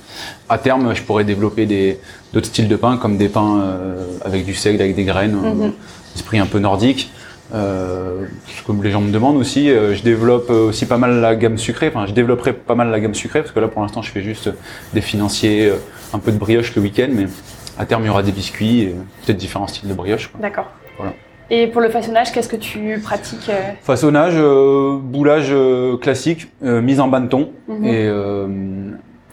À 0.50 0.58
terme, 0.58 0.96
je 0.96 1.04
pourrais 1.04 1.24
développer 1.24 1.66
des 1.66 2.00
d'autres 2.34 2.48
styles 2.48 2.68
de 2.68 2.76
pain 2.76 2.98
comme 2.98 3.18
des 3.18 3.30
pains 3.30 3.60
euh, 3.60 4.06
avec 4.24 4.46
du 4.46 4.54
seigle, 4.54 4.82
avec 4.82 4.96
des 4.96 5.04
graines, 5.04 5.36
mm 5.36 5.72
esprit 6.16 6.40
un 6.40 6.46
peu 6.46 6.60
nordique. 6.60 7.12
Euh, 7.54 8.24
comme 8.66 8.82
les 8.82 8.90
gens 8.90 9.02
me 9.02 9.12
demandent 9.12 9.36
aussi, 9.36 9.70
euh, 9.70 9.94
je 9.94 10.02
développe 10.02 10.50
aussi 10.50 10.86
pas 10.86 10.98
mal 10.98 11.20
la 11.20 11.36
gamme 11.36 11.58
sucrée. 11.58 11.90
Enfin, 11.90 12.06
je 12.06 12.14
développerai 12.14 12.54
pas 12.54 12.74
mal 12.74 12.90
la 12.90 13.02
gamme 13.02 13.14
sucrée 13.14 13.42
parce 13.42 13.52
que 13.52 13.60
là, 13.60 13.68
pour 13.68 13.82
l'instant, 13.82 14.02
je 14.02 14.12
fais 14.12 14.22
juste 14.22 14.50
des 14.94 15.02
financiers, 15.02 15.74
un 16.14 16.20
peu 16.20 16.32
de 16.32 16.38
brioche 16.38 16.74
le 16.74 16.82
week-end, 16.82 17.10
mais 17.12 17.26
à 17.78 17.86
terme, 17.86 18.04
il 18.04 18.08
y 18.08 18.10
aura 18.10 18.24
des 18.24 18.32
biscuits, 18.32 18.84
et 18.84 18.96
peut-être 19.26 19.38
différents 19.38 19.68
styles 19.68 19.90
de 19.90 19.94
brioche. 19.94 20.32
D'accord. 20.40 20.72
Voilà. 20.98 21.14
Et 21.50 21.68
pour 21.68 21.82
le 21.82 21.90
façonnage, 21.90 22.32
qu'est-ce 22.32 22.50
que 22.50 22.56
tu 22.56 23.00
pratiques 23.04 23.50
euh 23.50 23.72
Façonnage, 23.82 24.34
euh, 24.36 24.98
boulage 25.00 25.50
euh, 25.52 25.98
classique, 25.98 26.48
mise 26.62 27.00
en 27.00 27.08
banneton 27.08 27.52
mhm. 27.68 27.86
et, 27.86 28.10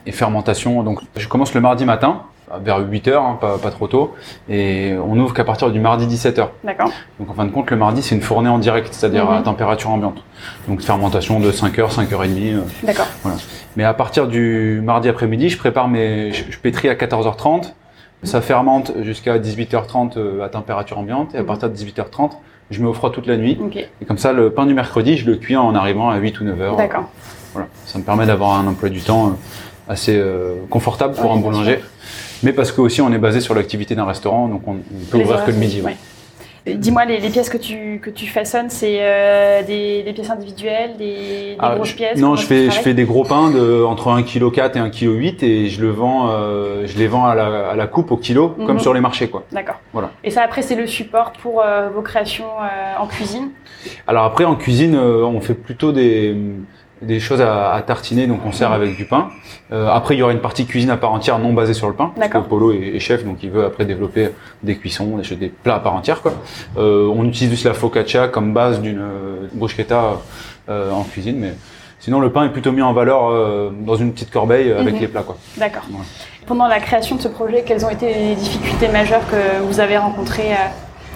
et, 0.06 0.12
fermentation. 0.12 0.82
Donc, 0.82 1.00
je 1.16 1.28
commence 1.28 1.54
le 1.54 1.60
mardi 1.60 1.84
matin 1.84 2.22
vers 2.60 2.78
8 2.80 3.08
heures, 3.08 3.22
hein, 3.22 3.38
pas, 3.40 3.58
pas, 3.58 3.70
trop 3.70 3.86
tôt, 3.86 4.14
et 4.48 4.94
on 5.02 5.18
ouvre 5.18 5.32
qu'à 5.32 5.44
partir 5.44 5.70
du 5.70 5.80
mardi 5.80 6.06
17 6.06 6.38
h 6.38 6.48
D'accord. 6.64 6.90
Donc 7.18 7.30
en 7.30 7.34
fin 7.34 7.46
de 7.46 7.50
compte, 7.50 7.70
le 7.70 7.76
mardi 7.76 8.02
c'est 8.02 8.14
une 8.14 8.20
fournée 8.20 8.48
en 8.48 8.58
direct, 8.58 8.92
c'est-à-dire 8.92 9.30
à 9.30 9.38
mhm. 9.38 9.44
température 9.44 9.90
ambiante. 9.90 10.22
Donc 10.68 10.82
fermentation 10.82 11.40
de 11.40 11.50
5 11.50 11.78
heures, 11.78 11.92
5 11.92 12.12
heures 12.12 12.24
et 12.24 12.28
demie. 12.28 12.54
D'accord. 12.82 13.06
Voilà. 13.22 13.38
Mais 13.76 13.84
à 13.84 13.94
partir 13.94 14.26
du 14.26 14.80
mardi 14.84 15.08
après-midi, 15.08 15.48
je 15.48 15.56
prépare 15.56 15.88
mes, 15.88 16.32
je, 16.32 16.44
je 16.50 16.58
pétris 16.58 16.88
à 16.88 16.94
14h30 16.94 17.72
ça 18.22 18.40
fermente 18.40 18.92
jusqu'à 19.02 19.38
18h30 19.38 20.16
euh, 20.16 20.44
à 20.44 20.48
température 20.48 20.98
ambiante 20.98 21.34
et 21.34 21.38
à 21.38 21.40
mhm. 21.40 21.46
partir 21.46 21.70
de 21.70 21.76
18h30, 21.76 22.32
je 22.70 22.80
mets 22.80 22.88
au 22.88 22.94
froid 22.94 23.10
toute 23.10 23.26
la 23.26 23.36
nuit. 23.36 23.58
Et 24.00 24.04
comme 24.04 24.18
ça, 24.18 24.32
le 24.32 24.50
pain 24.50 24.66
du 24.66 24.74
mercredi, 24.74 25.16
je 25.16 25.26
le 25.30 25.36
cuis 25.36 25.56
en 25.56 25.74
arrivant 25.74 26.10
à 26.10 26.16
8 26.16 26.40
ou 26.40 26.44
9 26.44 26.58
h 26.58 26.76
D'accord. 26.76 27.10
Voilà. 27.52 27.68
Ça 27.84 27.98
me 27.98 28.04
permet 28.04 28.26
d'avoir 28.26 28.58
un 28.58 28.66
emploi 28.66 28.88
du 28.88 29.00
temps 29.00 29.28
euh, 29.28 29.30
assez 29.88 30.16
euh, 30.16 30.54
confortable 30.70 31.14
pour 31.14 31.32
un 31.32 31.36
boulanger. 31.36 31.80
Mais 32.42 32.52
parce 32.52 32.72
que 32.72 32.80
aussi 32.80 33.00
on 33.00 33.12
est 33.12 33.18
basé 33.18 33.40
sur 33.40 33.54
l'activité 33.54 33.94
d'un 33.94 34.04
restaurant, 34.04 34.48
donc 34.48 34.66
on, 34.66 34.72
on 34.72 35.04
peut 35.10 35.18
ouvrir 35.18 35.44
que 35.44 35.50
le 35.50 35.58
midi. 35.58 35.82
Dis-moi, 36.64 37.04
les, 37.04 37.18
pièces 37.28 37.50
que 37.50 37.56
tu, 37.56 37.98
que 38.00 38.10
tu 38.10 38.26
façonnes, 38.26 38.70
c'est 38.70 38.98
euh, 39.00 39.62
des, 39.64 40.12
pièces 40.12 40.30
individuelles, 40.30 40.96
des, 40.96 41.56
ah, 41.58 41.74
grosses 41.74 41.92
pièces 41.92 42.20
Non, 42.20 42.36
je 42.36 42.46
fais, 42.46 42.66
je 42.66 42.80
fais 42.80 42.94
des 42.94 43.04
gros 43.04 43.24
pains 43.24 43.50
de, 43.50 43.82
entre 43.82 44.10
1,4 44.10 44.24
kg 44.24 44.76
et 44.76 44.78
1,8 44.78 44.90
kg 44.90 45.44
et 45.44 45.68
je, 45.68 45.80
le 45.80 45.90
vends, 45.90 46.28
euh, 46.30 46.86
je 46.86 46.96
les 46.98 47.08
vends 47.08 47.26
à 47.26 47.34
la, 47.34 47.70
à 47.70 47.74
la 47.74 47.86
coupe 47.88 48.12
au 48.12 48.16
kilo, 48.16 48.50
comme 48.50 48.74
mhm. 48.74 48.80
sur 48.80 48.94
les 48.94 49.00
marchés. 49.00 49.28
quoi. 49.28 49.42
D'accord. 49.50 49.80
Voilà. 49.92 50.10
Et 50.22 50.30
ça, 50.30 50.42
après, 50.42 50.62
c'est 50.62 50.76
le 50.76 50.86
support 50.86 51.32
pour 51.32 51.62
euh, 51.62 51.88
vos 51.88 52.02
créations 52.02 52.46
en 52.98 53.06
cuisine? 53.06 53.50
Alors 54.06 54.24
après, 54.24 54.44
en 54.44 54.54
cuisine, 54.54 54.96
on 54.96 55.40
fait 55.40 55.54
plutôt 55.54 55.90
des 55.90 56.36
des 57.02 57.20
choses 57.20 57.40
à, 57.40 57.72
à, 57.72 57.82
tartiner, 57.82 58.26
donc 58.26 58.40
on 58.46 58.52
sert 58.52 58.72
avec 58.72 58.96
du 58.96 59.04
pain. 59.04 59.28
Euh, 59.72 59.88
après, 59.88 60.14
il 60.14 60.18
y 60.18 60.22
aura 60.22 60.32
une 60.32 60.40
partie 60.40 60.66
cuisine 60.66 60.90
à 60.90 60.96
part 60.96 61.12
entière 61.12 61.38
non 61.38 61.52
basée 61.52 61.74
sur 61.74 61.88
le 61.88 61.94
pain. 61.94 62.12
Parce 62.16 62.30
que 62.30 62.38
Polo 62.38 62.72
est, 62.72 62.98
chef, 62.98 63.24
donc 63.24 63.42
il 63.42 63.50
veut 63.50 63.64
après 63.64 63.84
développer 63.84 64.30
des 64.62 64.76
cuissons, 64.76 65.18
des, 65.18 65.36
des 65.36 65.48
plats 65.48 65.76
à 65.76 65.80
part 65.80 65.94
entière. 65.94 66.22
Quoi. 66.22 66.32
Euh, 66.78 67.12
on 67.14 67.24
utilise 67.24 67.52
aussi 67.52 67.64
la 67.64 67.74
focaccia 67.74 68.28
comme 68.28 68.52
base 68.52 68.80
d'une 68.80 69.00
euh, 69.00 69.48
bruschetta 69.52 70.20
euh, 70.68 70.90
en 70.92 71.02
cuisine, 71.02 71.38
mais 71.38 71.54
sinon 71.98 72.20
le 72.20 72.30
pain 72.30 72.44
est 72.44 72.50
plutôt 72.50 72.72
mis 72.72 72.82
en 72.82 72.92
valeur 72.92 73.30
euh, 73.30 73.70
dans 73.72 73.96
une 73.96 74.12
petite 74.12 74.30
corbeille 74.30 74.72
avec 74.72 74.94
mhm. 74.94 75.00
les 75.00 75.08
plats. 75.08 75.24
D'accord. 75.56 75.84
Pendant 76.46 76.68
la 76.68 76.80
création 76.80 77.16
de 77.16 77.20
ce 77.20 77.28
projet, 77.28 77.62
quelles 77.66 77.84
ont 77.84 77.90
été 77.90 78.12
les 78.12 78.34
difficultés 78.34 78.88
majeures 78.88 79.22
que 79.30 79.62
vous 79.62 79.80
avez 79.80 79.96
rencontrées 79.96 80.50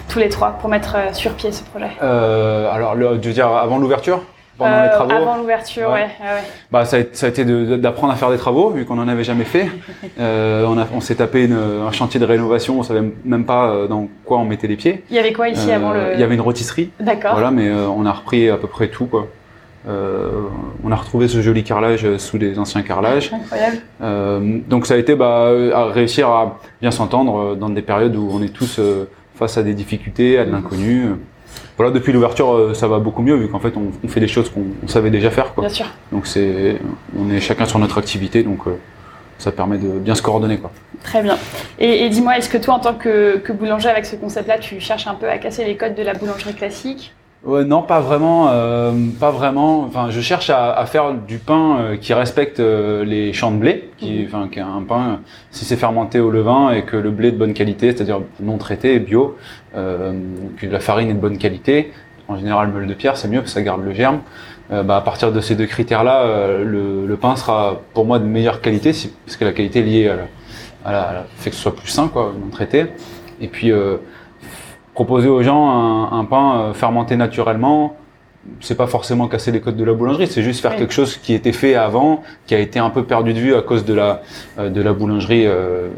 tous 0.07 0.19
les 0.19 0.29
trois 0.29 0.51
pour 0.51 0.69
mettre 0.69 0.95
sur 1.13 1.33
pied 1.33 1.51
ce 1.51 1.63
projet? 1.63 1.89
Alors, 1.99 2.95
le, 2.95 3.19
je 3.21 3.27
veux 3.27 3.33
dire, 3.33 3.47
avant 3.47 3.77
l'ouverture? 3.77 4.21
Pendant 4.57 4.81
les 4.81 4.87
euh, 4.87 4.95
travaux 4.95 5.11
Avant 5.11 5.37
l'ouverture, 5.37 5.89
ouais. 5.89 6.07
ouais. 6.19 6.43
Bah, 6.71 6.85
ça, 6.85 6.97
a, 6.97 7.01
ça 7.11 7.27
a 7.27 7.29
été 7.29 7.45
d'apprendre 7.45 8.13
à 8.13 8.15
faire 8.15 8.31
des 8.31 8.37
travaux, 8.37 8.69
vu 8.69 8.85
qu'on 8.85 8.95
n'en 8.95 9.07
avait 9.07 9.23
jamais 9.23 9.43
fait. 9.43 9.69
euh, 10.19 10.65
on, 10.93 11.01
s'est 11.01 11.15
tapé 11.15 11.45
une, 11.45 11.57
un 11.87 11.91
chantier 11.91 12.19
de 12.19 12.25
rénovation, 12.25 12.79
on 12.79 12.83
savait 12.83 13.03
même 13.23 13.45
pas 13.45 13.69
euh, 13.69 13.87
dans 13.87 14.07
quoi 14.25 14.39
on 14.39 14.45
mettait 14.45 14.67
les 14.67 14.75
pieds. 14.75 15.03
Il 15.09 15.15
y 15.15 15.19
avait 15.19 15.33
quoi 15.33 15.49
ici 15.49 15.71
avant 15.71 15.93
le... 15.93 16.13
Il 16.13 16.19
y 16.19 16.23
avait 16.23 16.35
une 16.35 16.41
rôtisserie. 16.41 16.91
D'accord. 16.99 17.33
Voilà, 17.33 17.51
mais 17.51 17.71
on 17.71 18.05
a 18.05 18.11
repris 18.11 18.49
à 18.49 18.57
peu 18.57 18.67
près 18.67 18.87
tout, 18.87 19.05
quoi. 19.05 19.27
Euh, 19.87 20.29
on 20.83 20.91
a 20.91 20.95
retrouvé 20.95 21.27
ce 21.27 21.41
joli 21.41 21.63
carrelage 21.63 22.17
sous 22.17 22.37
des 22.37 22.59
anciens 22.59 22.81
carrelages. 22.81 23.31
Incroyable. 23.33 23.77
Euh, 24.01 24.59
donc 24.67 24.85
ça 24.85 24.95
a 24.95 24.97
été 24.97 25.15
bah, 25.15 25.49
à 25.73 25.85
réussir 25.85 26.27
à 26.29 26.59
bien 26.81 26.91
s'entendre 26.91 27.55
dans 27.55 27.69
des 27.69 27.81
périodes 27.81 28.15
où 28.15 28.29
on 28.31 28.41
est 28.41 28.53
tous 28.53 28.81
face 29.35 29.57
à 29.57 29.63
des 29.63 29.73
difficultés, 29.73 30.39
à 30.39 30.45
de 30.45 30.51
l'inconnu 30.51 31.05
voilà, 31.77 31.91
depuis 31.91 32.11
l'ouverture, 32.11 32.53
euh, 32.53 32.73
ça 32.73 32.87
va 32.87 32.97
beaucoup 32.97 33.21
mieux 33.21 33.35
vu 33.35 33.49
qu'en 33.49 33.59
fait, 33.59 33.73
on, 33.77 34.07
fait 34.07 34.19
des 34.19 34.27
choses 34.27 34.49
qu'on 34.49 34.87
savait 34.87 35.11
déjà 35.11 35.29
faire. 35.29 35.53
Quoi. 35.53 35.65
Bien 35.65 35.73
sûr. 35.73 35.85
Donc 36.11 36.25
c'est, 36.25 36.79
on 37.15 37.29
est 37.29 37.39
chacun 37.39 37.65
sur 37.65 37.77
notre 37.77 37.99
activité, 37.99 38.41
donc 38.41 38.67
euh, 38.67 38.79
ça 39.37 39.51
permet 39.51 39.77
de 39.77 39.87
bien 39.87 40.15
se 40.15 40.23
coordonner. 40.23 40.57
Quoi. 40.57 40.71
Très 41.03 41.21
bien. 41.21 41.37
Et, 41.77 42.09
dis-moi, 42.09 42.37
est-ce 42.37 42.49
que 42.49 42.57
toi, 42.57 42.73
en 42.73 42.79
tant 42.79 42.95
que, 42.95 43.51
boulanger 43.51 43.89
avec 43.89 44.07
ce 44.07 44.15
concept-là, 44.15 44.57
tu 44.57 44.79
cherches 44.79 45.05
un 45.05 45.13
peu 45.13 45.29
à 45.29 45.37
casser 45.37 45.65
les 45.65 45.77
codes 45.77 45.93
de 45.93 46.01
la 46.01 46.15
boulangerie 46.15 46.55
classique? 46.55 47.13
Ouais, 47.43 47.63
non, 47.63 47.81
pas 47.83 48.01
vraiment, 48.01 48.49
euh, 48.49 48.91
pas 49.19 49.31
vraiment. 49.31 49.81
Enfin, 49.83 50.09
je 50.09 50.19
cherche 50.21 50.49
à, 50.49 50.73
à 50.73 50.85
faire 50.85 51.13
du 51.13 51.37
pain 51.37 51.77
euh, 51.79 51.95
qui 51.97 52.13
respecte 52.13 52.59
euh, 52.59 53.05
les 53.05 53.31
champs 53.31 53.51
de 53.51 53.57
blé, 53.57 53.89
qui, 53.97 54.19
Mhm. 54.21 54.25
enfin, 54.25 54.47
qui 54.51 54.59
est 54.59 54.63
un 54.63 54.81
pain 54.87 55.19
si 55.51 55.63
c'est 55.63 55.75
fermenté 55.77 56.19
au 56.19 56.29
levain 56.31 56.71
et 56.71 56.83
que 56.83 56.97
le 56.97 57.11
blé 57.11 57.29
est 57.29 57.31
de 57.31 57.37
bonne 57.37 57.53
qualité, 57.53 57.91
c'est-à-dire 57.91 58.21
non 58.41 58.57
traité, 58.57 58.99
bio, 58.99 59.37
euh, 59.75 60.13
que 60.57 60.65
la 60.65 60.79
farine 60.79 61.09
est 61.09 61.13
de 61.13 61.19
bonne 61.19 61.37
qualité. 61.37 61.93
En 62.27 62.37
général, 62.37 62.69
meule 62.69 62.87
de 62.87 62.93
pierre, 62.93 63.15
c'est 63.15 63.29
mieux 63.29 63.39
parce 63.39 63.51
que 63.53 63.59
ça 63.59 63.61
garde 63.61 63.85
le 63.85 63.93
germe. 63.93 64.19
Euh, 64.71 64.83
bah, 64.83 64.97
à 64.97 65.01
partir 65.01 65.31
de 65.31 65.39
ces 65.39 65.55
deux 65.55 65.67
critères-là, 65.67 66.23
euh, 66.23 66.63
le, 66.65 67.05
le 67.07 67.17
pain 67.17 67.35
sera 67.37 67.79
pour 67.93 68.03
moi 68.05 68.19
de 68.19 68.25
meilleure 68.25 68.59
qualité, 68.61 68.91
si- 68.91 69.13
parce 69.25 69.37
que 69.37 69.45
la 69.45 69.53
qualité 69.53 69.79
est 69.79 69.83
liée 69.83 70.09
à 70.09 70.15
la, 70.17 70.23
à 70.83 70.91
la- 70.91 71.01
à 71.03 71.13
la- 71.13 71.25
fait 71.37 71.51
que 71.51 71.55
ce 71.55 71.61
soit 71.61 71.75
plus 71.75 71.87
sain, 71.87 72.09
quoi, 72.09 72.33
non 72.37 72.49
traité. 72.49 72.87
Et 73.39 73.47
puis 73.47 73.71
euh, 73.71 73.97
proposer 74.97 75.29
aux 75.29 75.43
gens 75.43 75.63
un, 75.69 76.19
un 76.21 76.25
pain 76.25 76.45
euh, 76.55 76.73
fermenté 76.73 77.15
naturellement, 77.17 77.95
c'est 78.61 78.75
pas 78.75 78.87
forcément 78.87 79.27
casser 79.27 79.51
les 79.51 79.61
codes 79.61 79.75
de 79.77 79.83
la 79.83 79.93
boulangerie, 79.93 80.25
c'est 80.25 80.41
juste 80.41 80.59
faire 80.59 80.71
Oui. 80.71 80.77
quelque 80.79 80.93
chose 80.99 81.17
qui 81.17 81.35
était 81.35 81.51
fait 81.51 81.75
avant, 81.75 82.23
qui 82.47 82.55
a 82.55 82.59
été 82.59 82.79
un 82.79 82.89
peu 82.89 83.03
perdu 83.03 83.31
de 83.35 83.39
vue 83.39 83.53
à 83.55 83.61
cause 83.61 83.85
de 83.85 83.93
la 83.93 84.21
euh, 84.57 84.69
de 84.71 84.81
la 84.81 84.93
boulangerie 84.93 85.45
euh, 85.45 85.89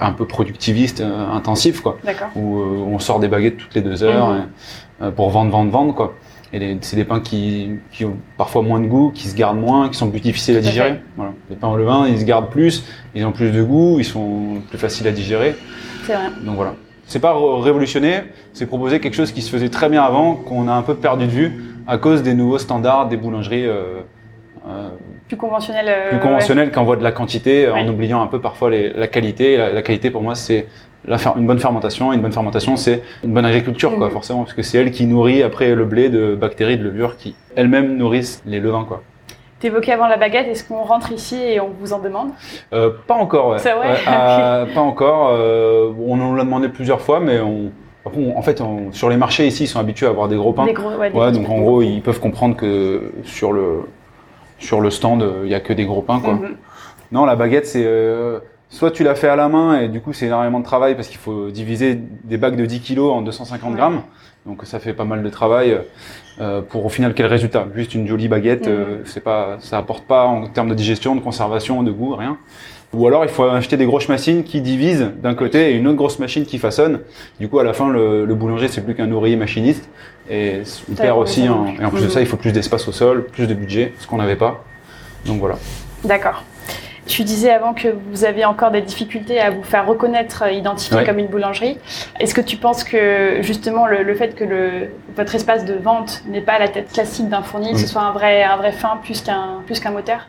un 0.00 0.10
peu 0.12 0.26
productiviste, 0.26 1.00
euh, 1.00 1.30
intensive, 1.38 1.82
quoi 1.82 1.98
D'accord. 2.04 2.30
où 2.34 2.58
euh, 2.58 2.94
on 2.94 2.98
sort 2.98 3.20
des 3.20 3.28
baguettes 3.28 3.58
toutes 3.58 3.74
les 3.76 3.80
deux 3.80 4.02
heures 4.02 4.30
Mhm. 4.32 5.08
et, 5.08 5.10
pour 5.12 5.30
vendre, 5.30 5.52
vendre, 5.52 5.70
vendre 5.70 5.94
quoi. 5.94 6.14
Et 6.52 6.76
c'est 6.80 6.96
des 6.96 7.04
pains 7.04 7.20
qui, 7.20 7.70
qui 7.92 8.04
ont 8.04 8.16
parfois 8.38 8.62
moins 8.62 8.80
de 8.80 8.86
goût, 8.86 9.12
qui 9.14 9.28
se 9.28 9.36
gardent 9.36 9.60
moins, 9.60 9.88
qui 9.88 9.96
sont 9.96 10.10
plus 10.10 10.20
difficiles 10.20 10.56
à 10.56 10.60
digérer. 10.60 10.94
Voilà. 11.16 11.32
Les 11.50 11.54
pains 11.56 11.68
au 11.68 11.76
levain, 11.76 12.08
ils 12.08 12.18
se 12.18 12.24
gardent 12.24 12.50
plus, 12.50 12.84
ils 13.14 13.24
ont 13.24 13.32
plus 13.32 13.52
de 13.52 13.62
goût, 13.62 13.96
ils 14.00 14.04
sont 14.04 14.62
plus 14.68 14.78
faciles 14.78 15.06
à 15.06 15.12
digérer. 15.12 15.54
C'est 16.06 16.14
vrai. 16.14 16.28
Donc 16.44 16.56
voilà. 16.56 16.74
C'est 17.06 17.20
pas 17.20 17.34
révolutionner, 17.60 18.22
c'est 18.52 18.66
proposer 18.66 18.98
quelque 19.00 19.14
chose 19.14 19.30
qui 19.32 19.40
se 19.42 19.50
faisait 19.50 19.68
très 19.68 19.88
bien 19.88 20.02
avant, 20.02 20.34
qu'on 20.34 20.66
a 20.68 20.72
un 20.72 20.82
peu 20.82 20.94
perdu 20.96 21.26
de 21.26 21.30
vue 21.30 21.64
à 21.86 21.98
cause 21.98 22.22
des 22.22 22.34
nouveaux 22.34 22.58
standards 22.58 23.08
des 23.08 23.16
boulangeries 23.16 23.64
euh, 23.66 24.00
euh, 24.68 24.88
Plus 25.28 25.36
conventionnel. 25.36 25.86
euh, 25.88 26.08
plus 26.10 26.18
conventionnelles 26.18 26.70
de 26.72 27.02
la 27.04 27.12
quantité 27.12 27.66
Ouais. 27.68 27.72
en 27.80 27.88
oubliant 27.88 28.20
un 28.22 28.26
peu 28.26 28.40
parfois 28.40 28.70
les- 28.70 28.92
la 28.92 29.06
qualité. 29.06 29.52
Et 29.52 29.56
La, 29.56 29.72
la 29.72 29.82
qualité 29.82 30.10
pour 30.10 30.22
moi 30.22 30.34
c'est 30.34 30.66
une 31.36 31.46
bonne 31.46 31.60
fermentation. 31.60 32.12
Une 32.12 32.20
bonne 32.20 32.32
fermentation 32.32 32.74
c'est 32.76 33.02
une 33.22 33.32
bonne 33.32 33.44
agriculture 33.44 33.94
quoi 33.96 34.06
Mhm. 34.08 34.12
forcément 34.12 34.40
parce 34.40 34.54
que 34.54 34.62
c'est 34.62 34.78
elle 34.78 34.90
qui 34.90 35.06
nourrit 35.06 35.44
après 35.44 35.76
le 35.76 35.84
blé 35.84 36.08
de 36.08 36.34
bactéries 36.34 36.76
de 36.78 36.82
levure 36.82 37.16
qui 37.16 37.36
elles-mêmes 37.54 37.96
nourrissent 37.96 38.42
les 38.46 38.58
levains 38.58 38.84
quoi. 38.84 39.02
T'évoquais 39.66 39.90
avant 39.90 40.06
la 40.06 40.16
baguette, 40.16 40.46
est-ce 40.46 40.62
qu'on 40.62 40.84
rentre 40.84 41.10
ici 41.10 41.34
et 41.42 41.58
on 41.58 41.70
vous 41.80 41.92
en 41.92 41.98
demande 41.98 42.28
Euh, 42.72 42.90
pas 43.08 43.14
encore. 43.14 43.48
Ouais. 43.48 43.58
C'est 43.58 43.72
vrai 43.72 43.88
Ouais, 43.88 43.96
euh, 44.08 44.66
pas 44.72 44.80
encore. 44.80 45.30
euh, 45.32 45.90
on 46.06 46.14
nous 46.16 46.36
l'a 46.36 46.44
demandé 46.44 46.68
plusieurs 46.68 47.00
fois 47.00 47.18
mais 47.18 47.40
on, 47.40 47.72
on- 48.04 48.36
en 48.36 48.42
fait 48.42 48.60
on- 48.60 48.92
sur 48.92 49.08
les 49.10 49.16
marchés 49.16 49.44
ici 49.44 49.64
ils 49.64 49.66
sont 49.66 49.80
habitués 49.80 50.06
à 50.06 50.10
avoir 50.10 50.28
des 50.28 50.36
gros 50.36 50.52
pains. 50.52 50.66
Des 50.66 50.72
gros, 50.72 50.90
ouais, 50.90 51.10
des 51.10 51.18
Ouais, 51.18 51.32
gros 51.32 51.40
donc 51.40 51.48
en 51.50 51.58
gros 51.58 51.82
ils 51.82 52.00
peuvent 52.00 52.20
comprendre 52.20 52.54
que 52.54 53.10
sur 53.24 53.52
le 53.52 53.80
sur 54.58 54.80
le 54.80 54.90
stand 54.90 55.28
il 55.42 55.50
y 55.50 55.54
a 55.56 55.58
que 55.60 55.72
des 55.72 55.84
gros 55.84 56.00
pains 56.02 56.20
quoi. 56.20 56.34
Mhm. 56.34 56.56
Non, 57.10 57.24
la 57.24 57.34
baguette, 57.34 57.66
c'est 57.66 57.84
soit 58.68 58.92
tu 58.92 59.02
la 59.02 59.16
fais 59.16 59.28
à 59.28 59.34
la 59.34 59.48
main 59.48 59.80
et 59.80 59.88
du 59.88 60.00
coup 60.00 60.12
c'est 60.12 60.26
énormément 60.26 60.60
de 60.60 60.64
travail 60.64 60.94
parce 60.94 61.08
qu'il 61.08 61.18
faut 61.18 61.50
diviser 61.50 61.98
des 62.22 62.36
bagues 62.36 62.56
de 62.56 62.66
10 62.66 62.78
kilos 62.82 63.12
en 63.12 63.20
250 63.22 63.72
Ouais. 63.72 63.76
grammes. 63.76 64.02
Donc 64.46 64.60
ça 64.64 64.78
fait 64.78 64.92
pas 64.92 65.04
mal 65.04 65.22
de 65.22 65.28
travail 65.28 65.76
euh, 66.40 66.60
pour 66.62 66.84
au 66.86 66.88
final 66.88 67.14
quel 67.14 67.26
résultat? 67.26 67.66
Juste 67.74 67.94
une 67.94 68.06
jolie 68.06 68.28
baguette, 68.28 68.66
Mhm. 68.66 68.72
euh, 68.72 68.96
c'est 69.04 69.22
pas, 69.22 69.56
ça 69.60 69.78
apporte 69.78 70.04
pas 70.06 70.24
en 70.24 70.46
termes 70.48 70.68
de 70.68 70.74
digestion, 70.74 71.14
de 71.16 71.20
conservation, 71.20 71.82
de 71.82 71.90
goût, 71.90 72.14
rien. 72.14 72.38
Ou 72.92 73.06
alors 73.08 73.24
il 73.24 73.28
faut 73.30 73.42
acheter 73.44 73.76
des 73.76 73.84
grosses 73.84 74.08
machines 74.08 74.44
qui 74.44 74.60
divisent 74.60 75.10
d'un 75.20 75.34
côté 75.34 75.70
et 75.72 75.74
une 75.74 75.88
autre 75.88 75.96
grosse 75.96 76.18
machine 76.20 76.44
qui 76.46 76.58
façonne. 76.58 77.00
Du 77.40 77.48
coup 77.48 77.58
à 77.58 77.64
la 77.64 77.72
fin 77.72 77.90
le, 77.90 78.24
le 78.24 78.34
boulanger 78.36 78.68
c'est 78.68 78.82
plus 78.82 78.94
qu'un 78.94 79.10
ouvrier 79.10 79.34
machiniste 79.36 79.88
et 80.30 80.60
on 80.90 80.94
Ça, 80.96 81.02
perd 81.02 81.18
aussi. 81.18 81.44
et 81.44 81.48
en 81.48 81.90
plus 81.90 82.00
de 82.00 82.04
Mhm. 82.04 82.10
ça 82.10 82.20
il 82.20 82.26
faut 82.26 82.36
plus 82.36 82.52
d'espace 82.52 82.86
au 82.86 82.92
sol, 82.92 83.24
plus 83.26 83.48
de 83.48 83.54
budget, 83.54 83.92
ce 83.98 84.06
qu'on 84.06 84.18
n'avait 84.18 84.36
pas. 84.36 84.64
Donc 85.26 85.40
voilà. 85.40 85.56
D'accord. 86.04 86.44
Tu 87.06 87.22
disais 87.22 87.50
avant 87.50 87.72
que 87.72 87.88
vous 88.10 88.24
aviez 88.24 88.44
encore 88.44 88.70
des 88.72 88.82
difficultés 88.82 89.40
à 89.40 89.50
vous 89.50 89.62
faire 89.62 89.86
reconnaître, 89.86 90.42
euh, 90.44 90.50
identifier 90.50 90.96
Ouais. 90.96 91.04
comme 91.04 91.18
une 91.18 91.28
boulangerie. 91.28 91.78
Est-ce 92.18 92.34
que 92.34 92.40
tu 92.40 92.56
penses 92.56 92.82
que 92.84 93.38
justement 93.42 93.86
le, 93.86 94.02
le 94.02 94.14
fait 94.14 94.34
que 94.34 94.42
le, 94.44 94.90
votre 95.16 95.34
espace 95.34 95.64
de 95.64 95.74
vente 95.74 96.22
n'est 96.26 96.40
pas 96.40 96.58
la 96.58 96.68
tête 96.68 96.92
classique 96.92 97.28
d'un 97.28 97.42
fournil, 97.42 97.72
que 97.74 97.78
ce 97.78 97.86
soit 97.86 98.02
un 98.02 98.12
vrai, 98.12 98.42
un 98.42 98.56
vrai 98.56 98.72
fin 98.72 98.98
plus 99.02 99.20
qu'un 99.22 99.62
plus 99.66 99.78
qu'un 99.80 99.90
moteur? 99.92 100.26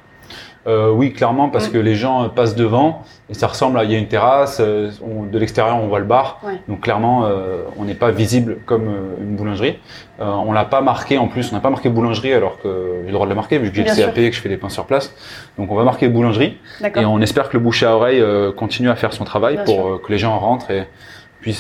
Euh, 0.68 0.92
oui, 0.92 1.14
clairement, 1.14 1.48
parce 1.48 1.70
que 1.70 1.78
les 1.78 1.96
gens 1.96 2.28
passent 2.28 2.56
devant 2.56 3.04
et 3.30 3.34
ça 3.34 3.48
ressemble 3.48 3.80
à 3.80 3.86
il 3.86 3.92
y 3.92 3.96
a 3.96 3.98
une 3.98 4.08
terrasse, 4.10 4.58
euh, 4.60 4.92
on- 5.02 5.24
de 5.24 5.40
l'extérieur 5.40 5.78
on 5.82 5.88
voit 5.88 6.00
le 6.00 6.06
bar, 6.06 6.42
Ouais. 6.44 6.60
donc 6.68 6.82
clairement 6.82 7.26
euh, 7.26 7.62
on 7.78 7.86
n'est 7.86 7.94
pas 7.94 8.12
visible 8.12 8.58
comme 8.66 8.90
une 9.22 9.36
boulangerie. 9.38 9.80
Euh, 10.20 10.26
on 10.26 10.52
l'a 10.52 10.66
pas 10.66 10.82
marqué 10.82 11.18
en 11.18 11.28
plus, 11.30 11.52
on 11.52 11.56
n'a 11.56 11.62
pas 11.62 11.70
marqué 11.70 11.88
boulangerie 11.90 12.34
alors 12.34 12.60
que 12.62 12.98
j'ai 13.02 13.08
le 13.08 13.14
droit 13.14 13.26
de 13.26 13.30
le 13.30 13.36
marquer 13.36 13.60
vu 13.60 13.70
que 13.70 13.76
j'ai 13.78 13.84
le 13.84 13.96
CAP 13.96 14.18
et 14.18 14.30
que 14.30 14.36
je 14.36 14.42
fais 14.42 14.50
des 14.50 14.58
pains 14.58 14.68
sur 14.70 14.86
place. 14.86 15.14
Donc 15.58 15.72
on 15.72 15.76
va 15.76 15.84
marquer 15.86 16.10
boulangerie 16.10 16.58
et 16.96 17.06
on 17.06 17.22
espère 17.22 17.48
que 17.50 17.56
le 17.56 17.64
bouche 17.64 17.84
à 17.84 17.96
oreille 17.96 18.20
euh, 18.20 18.52
continue 18.52 18.90
à 18.90 18.96
faire 18.96 19.14
son 19.14 19.24
travail 19.24 19.56
Bien 19.56 19.64
pour 19.64 20.02
que 20.02 20.12
les 20.12 20.18
gens 20.18 20.38
rentrent 20.38 20.70
et 20.72 20.84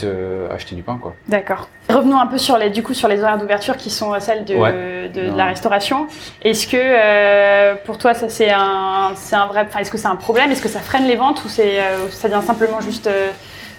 euh, 0.04 0.54
acheter 0.54 0.76
du 0.76 0.84
pain 0.84 0.98
quoi. 1.02 1.16
D'accord. 1.28 1.70
Revenons 1.90 2.20
un 2.20 2.28
peu 2.28 2.38
sur 2.38 2.58
les, 2.58 2.70
du 2.70 2.84
coup, 2.84 2.94
sur 2.94 3.08
les 3.08 3.22
horaires 3.22 3.38
d'ouverture 3.38 3.78
qui 3.78 3.90
sont 3.90 4.12
celles 4.20 4.46
de, 4.46 4.56
Ouais. 4.56 4.72
de, 5.14 5.22
de 5.22 5.28
Non. 5.30 5.36
la 5.38 5.46
restauration. 5.46 6.08
Est-ce 6.44 6.68
que 6.68 6.78
euh, 6.80 7.76
pour 7.86 7.98
toi 7.98 8.14
ça 8.14 8.30
c'est 8.30 8.52
un, 8.52 9.12
c'est 9.16 9.36
un 9.36 9.48
vrai, 9.48 9.68
est-ce 9.80 9.92
que 9.92 9.98
c'est 9.98 10.08
un 10.08 10.16
problème? 10.16 10.52
Est-ce 10.52 10.62
que 10.62 10.70
ça 10.70 10.80
freine 10.80 11.06
les 11.08 11.16
ventes 11.16 11.44
ou 11.46 11.48
c'est, 11.48 11.80
euh, 11.80 12.10
ça 12.10 12.28
vient 12.28 12.42
simplement 12.42 12.82
juste 12.82 13.08
euh, 13.08 13.30